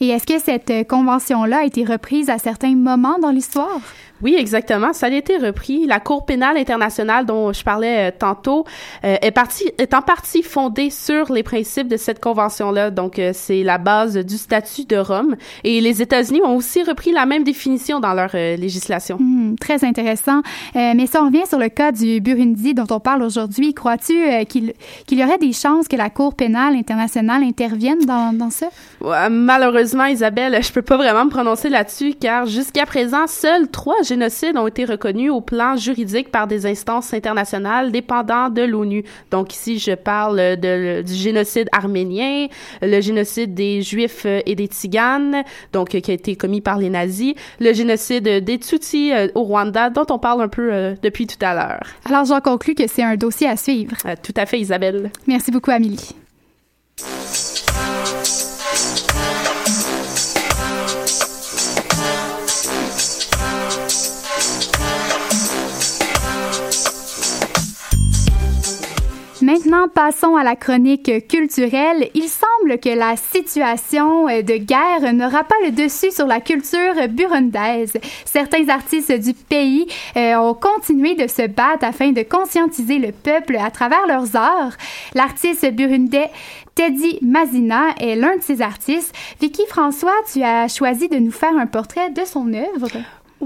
Et 0.00 0.08
est-ce 0.08 0.26
que 0.26 0.38
cette 0.38 0.88
convention-là 0.88 1.60
a 1.60 1.64
été 1.64 1.84
reprise 1.84 2.30
à 2.30 2.38
certains 2.38 2.74
moments 2.74 3.18
dans 3.18 3.30
l'histoire? 3.30 3.80
Oui, 4.24 4.36
exactement. 4.38 4.94
Ça 4.94 5.06
a 5.06 5.10
été 5.10 5.36
repris. 5.36 5.86
La 5.86 6.00
Cour 6.00 6.24
pénale 6.24 6.56
internationale 6.56 7.26
dont 7.26 7.52
je 7.52 7.62
parlais 7.62 8.08
euh, 8.08 8.10
tantôt 8.18 8.64
euh, 9.04 9.16
est, 9.20 9.30
partie, 9.30 9.70
est 9.76 9.92
en 9.92 10.00
partie 10.00 10.42
fondée 10.42 10.88
sur 10.88 11.30
les 11.30 11.42
principes 11.42 11.88
de 11.88 11.98
cette 11.98 12.20
convention-là. 12.20 12.90
Donc, 12.90 13.18
euh, 13.18 13.32
c'est 13.34 13.62
la 13.62 13.76
base 13.76 14.16
du 14.16 14.38
statut 14.38 14.86
de 14.86 14.96
Rome. 14.96 15.36
Et 15.62 15.82
les 15.82 16.00
États-Unis 16.00 16.40
ont 16.42 16.56
aussi 16.56 16.82
repris 16.82 17.12
la 17.12 17.26
même 17.26 17.44
définition 17.44 18.00
dans 18.00 18.14
leur 18.14 18.30
législation. 18.34 19.18
Hmm, 19.20 19.56
très 19.60 19.84
intéressant. 19.84 20.40
mais 20.74 21.06
si 21.06 21.18
on 21.18 21.26
revient 21.26 21.46
sur 21.46 21.58
le 21.58 21.68
cas 21.68 21.92
du 21.92 22.20
Burundi 22.22 22.72
dont 22.72 22.86
on 22.90 23.00
parle 23.00 23.22
aujourd'hui, 23.22 23.74
crois-tu 23.74 24.14
qu'il 24.46 24.72
y 25.10 25.24
aurait 25.24 25.38
des 25.38 25.52
chances 25.52 25.86
que 25.86 25.96
la 25.96 26.08
Cour 26.08 26.34
pénale 26.34 26.76
internationale 26.76 27.42
intervienne 27.42 27.98
dans, 28.06 28.32
dans 28.32 28.50
ça? 28.50 28.68
malheureusement, 29.30 30.06
Isabelle, 30.06 30.58
je 30.62 30.72
peux 30.72 30.82
pas 30.82 30.96
vraiment 30.96 31.26
me 31.26 31.30
prononcer 31.30 31.68
là-dessus 31.68 32.14
car 32.18 32.46
jusqu'à 32.46 32.86
présent, 32.86 33.26
seuls 33.26 33.68
trois 33.68 34.02
génocides 34.14 34.56
ont 34.56 34.66
été 34.66 34.84
reconnus 34.84 35.30
au 35.30 35.40
plan 35.40 35.76
juridique 35.76 36.30
par 36.30 36.46
des 36.46 36.66
instances 36.66 37.12
internationales 37.12 37.90
dépendant 37.90 38.48
de 38.48 38.62
l'ONU. 38.62 39.04
Donc 39.30 39.52
ici, 39.52 39.78
je 39.78 39.92
parle 39.92 40.36
de, 40.56 41.02
du 41.02 41.14
génocide 41.14 41.68
arménien, 41.72 42.46
le 42.80 43.00
génocide 43.00 43.54
des 43.54 43.82
Juifs 43.82 44.24
et 44.24 44.54
des 44.54 44.66
Tziganes, 44.66 45.42
donc 45.72 45.88
qui 45.88 46.10
a 46.10 46.14
été 46.14 46.36
commis 46.36 46.60
par 46.60 46.78
les 46.78 46.90
nazis, 46.90 47.34
le 47.58 47.72
génocide 47.72 48.44
des 48.44 48.58
Tutsis 48.58 49.12
euh, 49.12 49.28
au 49.34 49.42
Rwanda, 49.42 49.90
dont 49.90 50.06
on 50.10 50.18
parle 50.18 50.42
un 50.42 50.48
peu 50.48 50.72
euh, 50.72 50.94
depuis 51.02 51.26
tout 51.26 51.42
à 51.44 51.54
l'heure. 51.54 51.86
Alors 52.04 52.24
j'en 52.24 52.40
conclus 52.40 52.74
que 52.74 52.86
c'est 52.86 53.02
un 53.02 53.16
dossier 53.16 53.48
à 53.48 53.56
suivre. 53.56 53.96
Euh, 54.06 54.14
tout 54.22 54.34
à 54.36 54.46
fait, 54.46 54.60
Isabelle. 54.60 55.10
Merci 55.26 55.50
beaucoup, 55.50 55.70
Amélie. 55.70 56.14
Maintenant, 69.44 69.88
passons 69.88 70.36
à 70.36 70.42
la 70.42 70.56
chronique 70.56 71.28
culturelle. 71.28 72.08
Il 72.14 72.30
semble 72.30 72.78
que 72.78 72.88
la 72.88 73.14
situation 73.16 74.24
de 74.24 74.56
guerre 74.56 75.12
n'aura 75.12 75.44
pas 75.44 75.56
le 75.66 75.70
dessus 75.70 76.12
sur 76.12 76.26
la 76.26 76.40
culture 76.40 76.94
burundaise. 77.10 77.92
Certains 78.24 78.70
artistes 78.70 79.12
du 79.12 79.34
pays 79.34 79.86
euh, 80.16 80.36
ont 80.36 80.54
continué 80.54 81.14
de 81.14 81.26
se 81.26 81.46
battre 81.46 81.84
afin 81.84 82.12
de 82.12 82.22
conscientiser 82.22 82.98
le 82.98 83.12
peuple 83.12 83.58
à 83.62 83.70
travers 83.70 84.06
leurs 84.06 84.34
arts. 84.34 84.78
L'artiste 85.14 85.70
burundais 85.72 86.30
Teddy 86.74 87.18
Mazina 87.20 87.88
est 88.00 88.16
l'un 88.16 88.36
de 88.36 88.42
ces 88.42 88.62
artistes. 88.62 89.14
Vicky 89.42 89.66
François, 89.68 90.16
tu 90.32 90.42
as 90.42 90.68
choisi 90.68 91.08
de 91.08 91.16
nous 91.16 91.30
faire 91.30 91.54
un 91.54 91.66
portrait 91.66 92.08
de 92.08 92.24
son 92.24 92.50
œuvre. 92.54 92.88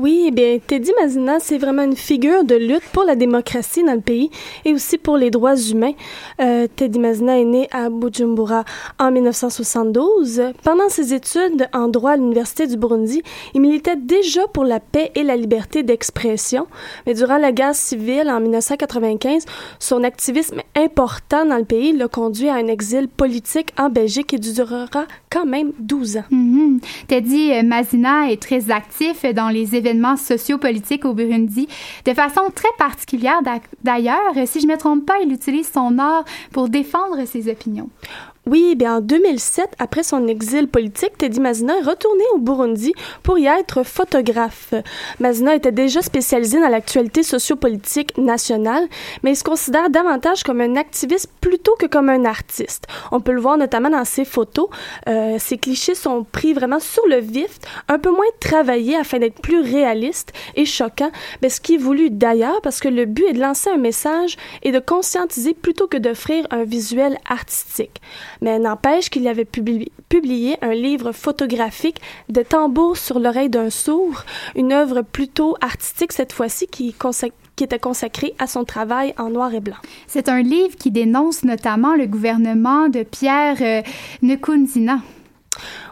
Oui, 0.00 0.26
eh 0.28 0.30
bien, 0.30 0.58
Teddy 0.64 0.92
Mazina, 1.00 1.40
c'est 1.40 1.58
vraiment 1.58 1.82
une 1.82 1.96
figure 1.96 2.44
de 2.44 2.54
lutte 2.54 2.88
pour 2.92 3.02
la 3.02 3.16
démocratie 3.16 3.82
dans 3.82 3.94
le 3.94 4.00
pays 4.00 4.30
et 4.64 4.72
aussi 4.72 4.96
pour 4.96 5.16
les 5.16 5.28
droits 5.28 5.56
humains. 5.56 5.94
Euh, 6.40 6.68
Teddy 6.76 7.00
Mazina 7.00 7.40
est 7.40 7.44
né 7.44 7.68
à 7.72 7.90
Bujumbura 7.90 8.64
en 9.00 9.10
1972. 9.10 10.52
Pendant 10.62 10.88
ses 10.88 11.14
études 11.14 11.66
en 11.72 11.88
droit 11.88 12.12
à 12.12 12.16
l'Université 12.16 12.68
du 12.68 12.76
Burundi, 12.76 13.24
il 13.54 13.60
militait 13.60 13.96
déjà 13.96 14.46
pour 14.46 14.62
la 14.62 14.78
paix 14.78 15.10
et 15.16 15.24
la 15.24 15.34
liberté 15.34 15.82
d'expression. 15.82 16.68
Mais 17.04 17.14
durant 17.14 17.38
la 17.38 17.50
guerre 17.50 17.74
civile 17.74 18.30
en 18.30 18.38
1995, 18.38 19.46
son 19.80 20.04
activisme 20.04 20.60
important 20.76 21.44
dans 21.44 21.58
le 21.58 21.64
pays 21.64 21.92
l'a 21.92 22.06
conduit 22.06 22.48
à 22.48 22.54
un 22.54 22.68
exil 22.68 23.08
politique 23.08 23.72
en 23.76 23.88
Belgique 23.88 24.32
et 24.32 24.38
durera 24.38 24.86
quand 25.28 25.44
même 25.44 25.72
12 25.80 26.18
ans. 26.18 26.24
Mm-hmm. 26.30 26.80
Teddy 27.08 27.62
Mazina 27.64 28.30
est 28.30 28.40
très 28.40 28.70
actif 28.70 29.24
dans 29.34 29.48
les 29.48 29.74
événements 29.74 29.87
événements 29.88 30.16
au 31.04 31.14
Burundi 31.14 31.68
de 32.04 32.14
façon 32.14 32.42
très 32.54 32.68
particulière. 32.78 33.40
D'ailleurs, 33.82 34.34
si 34.46 34.60
je 34.60 34.66
ne 34.66 34.72
me 34.72 34.78
trompe 34.78 35.06
pas, 35.06 35.18
il 35.24 35.32
utilise 35.32 35.70
son 35.70 35.98
art 35.98 36.24
pour 36.52 36.68
défendre 36.68 37.24
ses 37.26 37.50
opinions. 37.50 37.88
Oui, 38.50 38.76
bien 38.76 38.96
en 38.96 39.00
2007, 39.02 39.74
après 39.78 40.02
son 40.02 40.26
exil 40.26 40.68
politique, 40.68 41.18
Teddy 41.18 41.38
Mazina 41.38 41.76
est 41.76 41.82
retourné 41.82 42.24
au 42.32 42.38
Burundi 42.38 42.94
pour 43.22 43.38
y 43.38 43.44
être 43.44 43.82
photographe. 43.82 44.72
Mazina 45.20 45.54
était 45.54 45.70
déjà 45.70 46.00
spécialisé 46.00 46.58
dans 46.58 46.70
l'actualité 46.70 47.22
sociopolitique 47.22 48.16
nationale, 48.16 48.88
mais 49.22 49.32
il 49.32 49.36
se 49.36 49.44
considère 49.44 49.90
davantage 49.90 50.44
comme 50.44 50.62
un 50.62 50.76
activiste 50.76 51.30
plutôt 51.42 51.74
que 51.78 51.84
comme 51.84 52.08
un 52.08 52.24
artiste. 52.24 52.86
On 53.12 53.20
peut 53.20 53.32
le 53.32 53.40
voir 53.40 53.58
notamment 53.58 53.90
dans 53.90 54.06
ses 54.06 54.24
photos. 54.24 54.68
Euh, 55.10 55.36
ses 55.38 55.58
clichés 55.58 55.94
sont 55.94 56.24
pris 56.24 56.54
vraiment 56.54 56.80
sur 56.80 57.06
le 57.06 57.18
vif, 57.18 57.58
un 57.88 57.98
peu 57.98 58.10
moins 58.10 58.24
travaillés 58.40 58.96
afin 58.96 59.18
d'être 59.18 59.42
plus 59.42 59.60
réalistes 59.60 60.32
et 60.54 60.64
choquants, 60.64 61.12
mais 61.42 61.50
ce 61.50 61.60
qui 61.60 61.74
est 61.74 61.78
voulu 61.78 62.08
d'ailleurs 62.08 62.62
parce 62.62 62.80
que 62.80 62.88
le 62.88 63.04
but 63.04 63.26
est 63.26 63.34
de 63.34 63.40
lancer 63.40 63.68
un 63.68 63.76
message 63.76 64.38
et 64.62 64.72
de 64.72 64.78
conscientiser 64.78 65.52
plutôt 65.52 65.86
que 65.86 65.98
d'offrir 65.98 66.46
un 66.50 66.64
visuel 66.64 67.18
artistique. 67.28 68.00
Mais 68.40 68.58
n'empêche 68.58 69.10
qu'il 69.10 69.26
avait 69.28 69.44
publié 69.44 70.56
un 70.62 70.72
livre 70.72 71.12
photographique 71.12 72.00
de 72.28 72.42
tambours 72.42 72.96
sur 72.96 73.18
l'oreille 73.18 73.50
d'un 73.50 73.70
sourd, 73.70 74.24
une 74.56 74.72
œuvre 74.72 75.02
plutôt 75.02 75.56
artistique 75.60 76.12
cette 76.12 76.32
fois-ci 76.32 76.66
qui, 76.66 76.94
était 77.60 77.78
consacrée 77.78 78.34
à 78.38 78.46
son 78.46 78.64
travail 78.64 79.14
en 79.18 79.30
noir 79.30 79.52
et 79.52 79.60
blanc. 79.60 79.76
C'est 80.06 80.28
un 80.28 80.42
livre 80.42 80.76
qui 80.76 80.90
dénonce 80.90 81.42
notamment 81.42 81.94
le 81.94 82.06
gouvernement 82.06 82.88
de 82.88 83.02
Pierre 83.02 83.56
euh. 83.60 83.82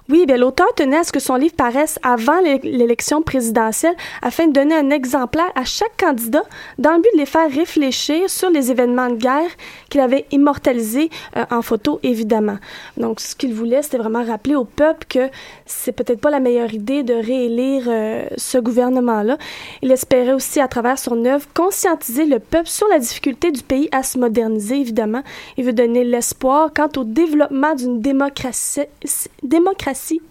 Oui, 0.08 0.24
bien, 0.24 0.36
l'auteur 0.36 0.72
tenait 0.76 0.98
à 0.98 1.04
ce 1.04 1.10
que 1.10 1.18
son 1.18 1.34
livre 1.34 1.56
paraisse 1.56 1.98
avant 2.04 2.38
l'élection 2.40 3.22
présidentielle 3.22 3.96
afin 4.22 4.46
de 4.46 4.52
donner 4.52 4.76
un 4.76 4.90
exemplaire 4.90 5.50
à 5.56 5.64
chaque 5.64 5.96
candidat 5.98 6.44
dans 6.78 6.92
le 6.92 6.98
but 6.98 7.10
de 7.14 7.18
les 7.18 7.26
faire 7.26 7.50
réfléchir 7.50 8.30
sur 8.30 8.48
les 8.48 8.70
événements 8.70 9.10
de 9.10 9.16
guerre 9.16 9.50
qu'il 9.90 10.00
avait 10.00 10.26
immortalisés 10.30 11.10
euh, 11.36 11.44
en 11.50 11.60
photo, 11.60 11.98
évidemment. 12.04 12.58
Donc, 12.96 13.18
ce 13.18 13.34
qu'il 13.34 13.52
voulait, 13.52 13.82
c'était 13.82 13.98
vraiment 13.98 14.24
rappeler 14.24 14.54
au 14.54 14.64
peuple 14.64 15.06
que 15.08 15.28
c'est 15.64 15.90
peut-être 15.90 16.20
pas 16.20 16.30
la 16.30 16.38
meilleure 16.38 16.72
idée 16.72 17.02
de 17.02 17.14
réélire 17.14 17.84
euh, 17.88 18.28
ce 18.36 18.58
gouvernement-là. 18.58 19.38
Il 19.82 19.90
espérait 19.90 20.34
aussi, 20.34 20.60
à 20.60 20.68
travers 20.68 21.00
son 21.00 21.24
œuvre, 21.24 21.46
conscientiser 21.52 22.26
le 22.26 22.38
peuple 22.38 22.68
sur 22.68 22.86
la 22.88 23.00
difficulté 23.00 23.50
du 23.50 23.64
pays 23.64 23.88
à 23.90 24.04
se 24.04 24.18
moderniser, 24.18 24.76
évidemment. 24.76 25.24
Il 25.56 25.64
veut 25.64 25.72
donner 25.72 26.04
l'espoir 26.04 26.70
quant 26.72 26.90
au 26.96 27.02
développement 27.02 27.74
d'une 27.74 28.00
démocratie 28.00 28.86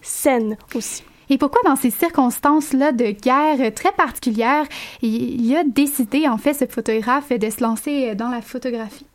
saine 0.02 0.58
aussi. 0.76 1.04
Et 1.30 1.38
pourquoi, 1.38 1.62
dans 1.66 1.76
ces 1.76 1.90
circonstances-là 1.90 2.92
de 2.92 3.12
guerre 3.12 3.74
très 3.74 3.92
particulières, 3.92 4.66
il 5.02 5.56
a 5.56 5.64
décidé, 5.64 6.28
en 6.28 6.38
fait, 6.38 6.54
ce 6.54 6.66
photographe, 6.66 7.30
de 7.30 7.50
se 7.50 7.62
lancer 7.64 8.14
dans 8.16 8.30
la 8.30 8.42
photographie? 8.42 9.08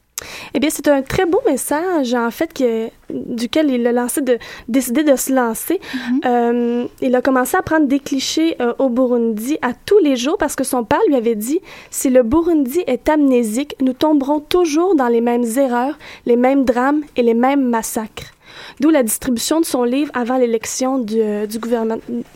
Eh 0.54 0.60
bien, 0.60 0.70
c'est 0.70 0.88
un 0.88 1.02
très 1.02 1.26
beau 1.26 1.40
message, 1.46 2.14
en 2.14 2.30
fait, 2.30 2.52
que, 2.52 2.88
duquel 3.10 3.70
il 3.70 3.86
a 3.86 3.92
lancé 3.92 4.20
de, 4.20 4.38
décidé 4.68 5.02
de 5.02 5.16
se 5.16 5.32
lancer. 5.32 5.80
Mm-hmm. 5.80 6.26
Euh, 6.26 6.86
il 7.00 7.14
a 7.14 7.22
commencé 7.22 7.56
à 7.56 7.62
prendre 7.62 7.86
des 7.86 8.00
clichés 8.00 8.56
euh, 8.60 8.74
au 8.78 8.88
Burundi 8.88 9.58
à 9.62 9.72
tous 9.72 9.98
les 9.98 10.16
jours 10.16 10.36
parce 10.38 10.56
que 10.56 10.64
son 10.64 10.84
père 10.84 11.00
lui 11.08 11.16
avait 11.16 11.34
dit 11.34 11.60
si 11.90 12.10
le 12.10 12.22
Burundi 12.22 12.82
est 12.86 13.08
amnésique, 13.08 13.74
nous 13.80 13.92
tomberons 13.92 14.40
toujours 14.40 14.94
dans 14.94 15.08
les 15.08 15.20
mêmes 15.20 15.46
erreurs, 15.56 15.98
les 16.26 16.36
mêmes 16.36 16.64
drames 16.64 17.02
et 17.16 17.22
les 17.22 17.34
mêmes 17.34 17.68
massacres. 17.68 18.34
D'où 18.80 18.90
la 18.90 19.02
distribution 19.02 19.60
de 19.60 19.64
son 19.64 19.84
livre 19.84 20.10
avant 20.14 20.36
l'élection 20.36 20.98
du, 20.98 21.20
euh, 21.20 21.46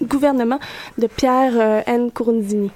gouvernement, 0.03 0.59
de 0.99 1.07
Pierre 1.07 1.85
N. 1.87 2.11
Courndini. 2.11 2.71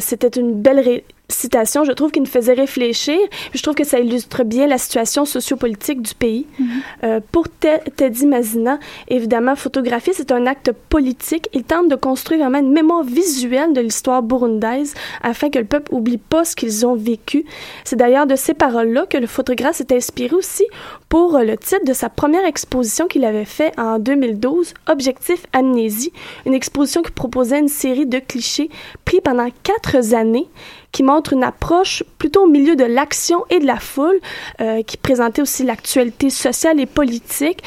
C'était 0.00 0.28
une 0.28 0.54
belle, 0.54 1.02
citation, 1.30 1.84
je 1.84 1.92
trouve, 1.92 2.10
qui 2.10 2.20
nous 2.20 2.26
faisait 2.26 2.54
réfléchir. 2.54 3.18
Je 3.54 3.62
trouve 3.62 3.74
que 3.74 3.84
ça 3.84 3.98
illustre 4.00 4.44
bien 4.44 4.66
la 4.66 4.78
situation 4.78 5.24
sociopolitique 5.24 6.02
du 6.02 6.14
pays. 6.14 6.46
Mm-hmm. 6.60 6.66
euh, 7.04 7.20
pour 7.32 7.48
Teddy 7.48 8.26
Mazina, 8.26 8.78
évidemment, 9.08 9.54
photographier, 9.54 10.12
c'est 10.14 10.32
un 10.32 10.46
acte 10.46 10.72
politique. 10.88 11.48
Il 11.52 11.64
tente 11.64 11.88
de 11.88 11.96
construire 11.96 12.40
vraiment 12.40 12.58
une 12.58 12.72
mémoire 12.72 13.04
visuelle 13.04 13.72
de 13.72 13.80
l'histoire 13.80 14.22
burundaise 14.22 14.94
afin 15.22 15.50
que 15.50 15.58
le 15.58 15.64
peuple 15.64 15.94
oublie 15.94 16.18
pas 16.18 16.44
ce 16.44 16.56
qu'ils 16.56 16.86
ont 16.86 16.94
vécu. 16.94 17.44
C'est 17.84 17.96
d'ailleurs 17.96 18.26
de 18.26 18.36
ces 18.36 18.54
paroles-là 18.54 19.06
que 19.06 19.18
le 19.18 19.26
photographe 19.26 19.76
s'est 19.76 19.94
inspiré 19.94 20.34
aussi 20.34 20.64
pour 21.08 21.38
le 21.38 21.56
titre 21.56 21.84
de 21.86 21.92
sa 21.92 22.08
première 22.08 22.44
exposition 22.44 23.06
qu'il 23.06 23.24
avait 23.24 23.44
fait 23.44 23.72
en 23.78 23.98
2012, 23.98 24.74
Objectif 24.88 25.44
Amnésie, 25.52 26.12
une 26.46 26.54
exposition 26.54 27.02
qui 27.02 27.10
proposait 27.10 27.58
une 27.58 27.68
série 27.68 28.06
de 28.06 28.18
clichés 28.18 28.68
pris 29.04 29.20
pendant 29.20 29.48
quatre 29.62 30.14
années 30.14 30.48
qui 30.92 31.02
montre 31.02 31.32
une 31.32 31.44
approche 31.44 32.02
plutôt 32.18 32.44
au 32.44 32.48
milieu 32.48 32.76
de 32.76 32.84
l'action 32.84 33.44
et 33.50 33.58
de 33.58 33.66
la 33.66 33.78
foule, 33.78 34.18
euh, 34.60 34.82
qui 34.82 34.96
présentait 34.96 35.42
aussi 35.42 35.64
l'actualité 35.64 36.30
sociale 36.30 36.80
et 36.80 36.86
politique, 36.86 37.62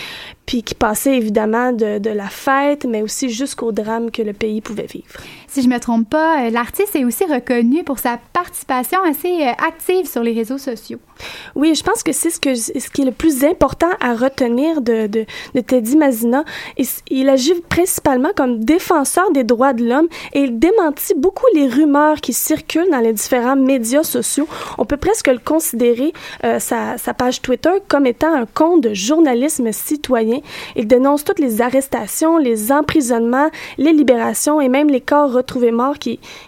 puis 0.46 0.64
qui 0.64 0.76
passait 0.76 1.16
évidemment 1.16 1.72
de, 1.72 2.00
de 2.00 2.10
la 2.10 2.28
fête, 2.28 2.86
mais 2.86 3.02
aussi 3.02 3.30
jusqu'au 3.30 3.72
drame 3.72 4.12
que 4.12 4.22
le 4.22 4.34
pays 4.34 4.62
pouvait 4.62 4.86
vivre. 4.86 5.06
Si 5.48 5.62
je 5.62 5.68
me 5.68 5.80
trompe 5.80 6.10
pas, 6.10 6.46
euh, 6.46 6.50
l'artiste 6.50 6.96
est 6.96 7.04
aussi 7.04 7.26
reconnu 7.26 7.84
pour 7.84 8.00
sa 8.00 8.20
participation 8.32 9.00
assez 9.04 9.44
euh, 9.44 9.52
active 9.66 10.08
sur 10.08 10.24
les 10.24 10.34
réseaux 10.34 10.58
sociaux. 10.58 11.00
Oui, 11.56 11.76
je 11.76 11.84
pense 11.84 12.04
que 12.04 12.12
c'est 12.12 12.30
ce, 12.30 12.40
que, 12.40 12.56
ce 12.56 12.90
qui 12.90 13.02
est 13.02 13.06
le 13.06 13.12
plus 13.12 13.44
important 13.44 13.90
à 14.00 14.16
retenir 14.16 14.82
de, 14.82 15.08
de, 15.08 15.26
de 15.54 15.60
Teddy 15.62 15.98
Mazina. 15.98 16.44
Il, 16.78 16.86
il 17.10 17.30
agit 17.30 17.54
principalement 17.70 18.32
comme 18.36 18.64
défenseur 18.64 19.30
des 19.32 19.44
droits 19.44 19.74
de 19.74 19.86
l'homme 19.86 20.08
et 20.34 20.42
il 20.42 20.58
démentit 20.58 21.14
beaucoup 21.16 21.46
les 21.54 21.68
rumeurs 21.68 22.22
qui 22.22 22.34
circulent 22.34 22.90
dans 22.90 23.00
les 23.00 23.14
différents 23.14 23.56
médias 23.58 24.04
sociaux. 24.04 24.48
On 24.78 24.86
peut 24.86 24.98
presque 24.98 25.28
le 25.28 25.40
considérer, 25.40 26.14
euh, 26.44 26.60
sa, 26.60 26.98
sa 26.98 27.14
page 27.14 27.42
Twitter, 27.42 27.74
comme 27.88 28.06
étant 28.06 28.34
un 28.34 28.46
compte 28.46 28.82
de 28.82 28.94
journalisme 28.94 29.72
citoyen. 29.72 30.31
Il 30.76 30.88
dénonce 30.88 31.24
toutes 31.24 31.40
les 31.40 31.62
arrestations, 31.62 32.38
les 32.38 32.72
emprisonnements, 32.72 33.50
les 33.78 33.94
libérations 33.94 34.62
et 34.62 34.70
même 34.70 34.90
les 34.90 35.02
corps 35.02 35.32
retrouvés 35.32 35.72
morts 35.72 35.98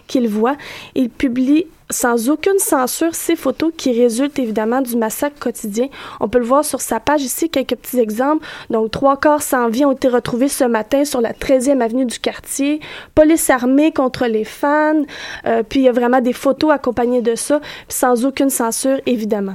qu'il 0.06 0.28
voit. 0.28 0.56
Il 0.94 1.10
publie 1.10 1.66
sans 1.90 2.30
aucune 2.30 2.58
censure 2.58 3.14
ces 3.14 3.36
photos 3.36 3.72
qui 3.76 3.92
résultent 3.92 4.38
évidemment 4.38 4.80
du 4.80 4.96
massacre 4.96 5.38
quotidien. 5.38 5.88
On 6.20 6.28
peut 6.28 6.38
le 6.38 6.44
voir 6.44 6.64
sur 6.64 6.80
sa 6.80 7.00
page 7.00 7.22
ici, 7.22 7.50
quelques 7.50 7.76
petits 7.76 8.00
exemples. 8.00 8.44
Donc, 8.70 8.90
trois 8.90 9.16
corps 9.16 9.42
sans 9.42 9.68
vie 9.68 9.84
ont 9.84 9.92
été 9.92 10.08
retrouvés 10.08 10.48
ce 10.48 10.64
matin 10.64 11.04
sur 11.04 11.20
la 11.20 11.32
13e 11.32 11.80
avenue 11.80 12.06
du 12.06 12.18
quartier. 12.18 12.80
Police 13.14 13.50
armée 13.50 13.92
contre 13.92 14.26
les 14.26 14.44
fans. 14.44 15.02
Euh, 15.46 15.62
puis, 15.62 15.80
il 15.80 15.82
y 15.84 15.88
a 15.88 15.92
vraiment 15.92 16.20
des 16.20 16.32
photos 16.32 16.72
accompagnées 16.72 17.22
de 17.22 17.34
ça, 17.34 17.60
sans 17.88 18.24
aucune 18.24 18.50
censure, 18.50 19.00
évidemment. 19.06 19.54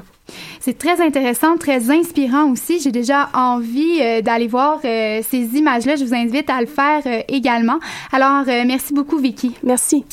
C'est 0.60 0.78
très 0.78 1.02
intéressant, 1.02 1.58
très 1.58 1.90
inspirant 1.92 2.52
aussi. 2.52 2.80
J'ai 2.80 2.92
déjà 2.92 3.30
envie 3.34 4.00
euh, 4.02 4.22
d'aller 4.22 4.48
voir 4.48 4.80
euh, 4.86 5.22
ces 5.28 5.58
images-là. 5.58 5.96
Je 5.96 6.06
vous 6.06 6.14
invite 6.14 6.50
à 6.50 6.62
le 6.62 6.68
faire 6.68 7.02
euh, 7.06 7.22
également. 7.28 7.80
Alors, 8.12 8.46
merci 8.66 8.94
beaucoup, 8.94 9.18
Vicky. 9.18 9.56
Merci. 9.64 10.06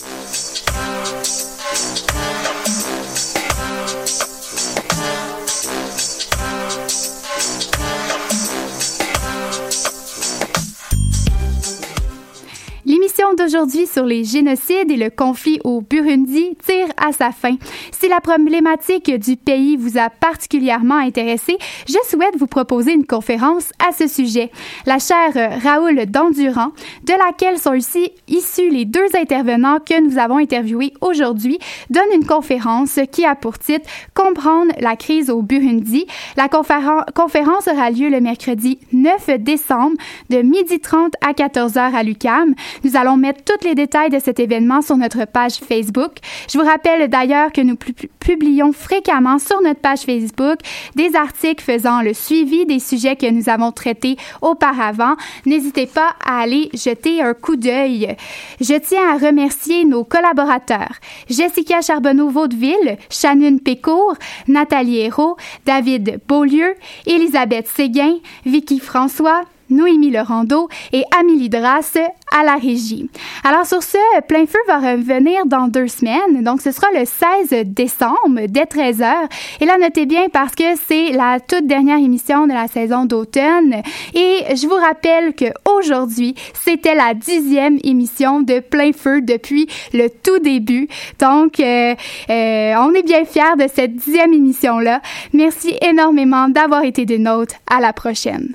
D'aujourd'hui 13.16 13.86
sur 13.86 14.04
les 14.04 14.24
génocides 14.24 14.90
et 14.90 14.96
le 14.96 15.08
conflit 15.08 15.58
au 15.64 15.80
Burundi 15.80 16.54
tire 16.64 16.88
à 16.98 17.12
sa 17.12 17.30
fin. 17.30 17.56
Si 17.90 18.08
la 18.08 18.20
problématique 18.20 19.10
du 19.18 19.36
pays 19.36 19.76
vous 19.76 19.96
a 19.98 20.10
particulièrement 20.10 20.98
intéressé, 20.98 21.56
je 21.88 21.96
souhaite 22.08 22.36
vous 22.36 22.46
proposer 22.46 22.92
une 22.92 23.06
conférence 23.06 23.72
à 23.86 23.92
ce 23.92 24.06
sujet. 24.06 24.50
La 24.84 24.98
chaire 24.98 25.60
Raoul 25.62 26.04
Dandurand, 26.06 26.72
de 27.04 27.12
laquelle 27.26 27.58
sont 27.58 27.72
ici 27.72 28.12
issus 28.28 28.68
les 28.68 28.84
deux 28.84 29.08
intervenants 29.18 29.78
que 29.78 29.98
nous 30.00 30.18
avons 30.18 30.36
interviewés 30.36 30.92
aujourd'hui, 31.00 31.58
donne 31.88 32.12
une 32.14 32.26
conférence 32.26 33.00
qui 33.12 33.24
a 33.24 33.34
pour 33.34 33.58
titre 33.58 33.88
Comprendre 34.14 34.72
la 34.78 34.94
crise 34.94 35.30
au 35.30 35.40
Burundi. 35.42 36.06
La 36.36 36.48
conférence 36.48 37.66
aura 37.66 37.90
lieu 37.90 38.10
le 38.10 38.20
mercredi 38.20 38.78
9 38.92 39.38
décembre 39.38 39.96
de 40.28 40.38
12h30 40.38 41.12
à 41.22 41.32
14h 41.32 41.94
à 41.94 42.02
l'UCAM. 42.02 42.54
Nous 42.84 42.96
allons 42.96 43.05
mettre 43.14 43.44
tous 43.44 43.64
les 43.64 43.76
détails 43.76 44.10
de 44.10 44.18
cet 44.18 44.40
événement 44.40 44.82
sur 44.82 44.96
notre 44.96 45.24
page 45.26 45.58
Facebook. 45.58 46.14
Je 46.50 46.58
vous 46.58 46.64
rappelle 46.64 47.08
d'ailleurs 47.08 47.52
que 47.52 47.60
nous 47.60 47.76
publions 47.76 48.72
fréquemment 48.72 49.38
sur 49.38 49.60
notre 49.62 49.80
page 49.80 50.00
Facebook 50.00 50.58
des 50.96 51.14
articles 51.14 51.62
faisant 51.62 52.02
le 52.02 52.14
suivi 52.14 52.66
des 52.66 52.80
sujets 52.80 53.14
que 53.14 53.30
nous 53.30 53.48
avons 53.48 53.70
traités 53.70 54.16
auparavant. 54.42 55.14
N'hésitez 55.44 55.86
pas 55.86 56.16
à 56.26 56.40
aller 56.40 56.68
jeter 56.74 57.22
un 57.22 57.34
coup 57.34 57.54
d'œil. 57.54 58.16
Je 58.60 58.74
tiens 58.74 59.08
à 59.10 59.18
remercier 59.18 59.84
nos 59.84 60.02
collaborateurs 60.02 60.96
Jessica 61.28 61.80
Charbonneau-Vaudeville, 61.80 62.96
Shannon 63.10 63.58
Pécourt, 63.58 64.16
Nathalie 64.48 64.98
Hérault, 64.98 65.36
David 65.64 66.20
Beaulieu, 66.26 66.74
Elisabeth 67.06 67.68
Séguin, 67.68 68.16
Vicky 68.44 68.80
François, 68.80 69.42
Noémie 69.70 70.10
Lerando 70.10 70.68
et 70.92 71.04
Amélie 71.18 71.48
Drasse 71.48 71.98
à 72.32 72.44
la 72.44 72.56
régie. 72.56 73.08
Alors 73.44 73.66
sur 73.66 73.82
ce, 73.82 73.98
Plein 74.28 74.46
Feu 74.46 74.58
va 74.66 74.78
revenir 74.78 75.46
dans 75.46 75.68
deux 75.68 75.88
semaines, 75.88 76.42
donc 76.42 76.60
ce 76.60 76.72
sera 76.72 76.88
le 76.92 77.04
16 77.04 77.64
décembre 77.66 78.46
dès 78.48 78.64
13h. 78.64 79.12
Et 79.60 79.64
là, 79.64 79.76
notez 79.80 80.06
bien 80.06 80.28
parce 80.32 80.54
que 80.54 80.64
c'est 80.86 81.12
la 81.12 81.40
toute 81.40 81.66
dernière 81.66 81.98
émission 81.98 82.46
de 82.46 82.52
la 82.52 82.68
saison 82.68 83.04
d'automne. 83.04 83.82
Et 84.14 84.54
je 84.54 84.66
vous 84.66 84.74
rappelle 84.74 85.34
que 85.34 85.46
aujourd'hui, 85.78 86.34
c'était 86.54 86.94
la 86.94 87.14
dixième 87.14 87.78
émission 87.84 88.40
de 88.40 88.60
Plein 88.60 88.92
Feu 88.92 89.20
depuis 89.22 89.68
le 89.92 90.08
tout 90.08 90.38
début. 90.38 90.88
Donc, 91.18 91.60
euh, 91.60 91.94
euh, 92.30 92.74
on 92.78 92.92
est 92.94 93.02
bien 93.02 93.24
fiers 93.24 93.56
de 93.58 93.66
cette 93.72 93.96
dixième 93.96 94.32
émission-là. 94.32 95.00
Merci 95.32 95.76
énormément 95.82 96.48
d'avoir 96.48 96.84
été 96.84 97.04
des 97.04 97.18
nôtres. 97.18 97.56
À 97.68 97.80
la 97.80 97.92
prochaine. 97.92 98.54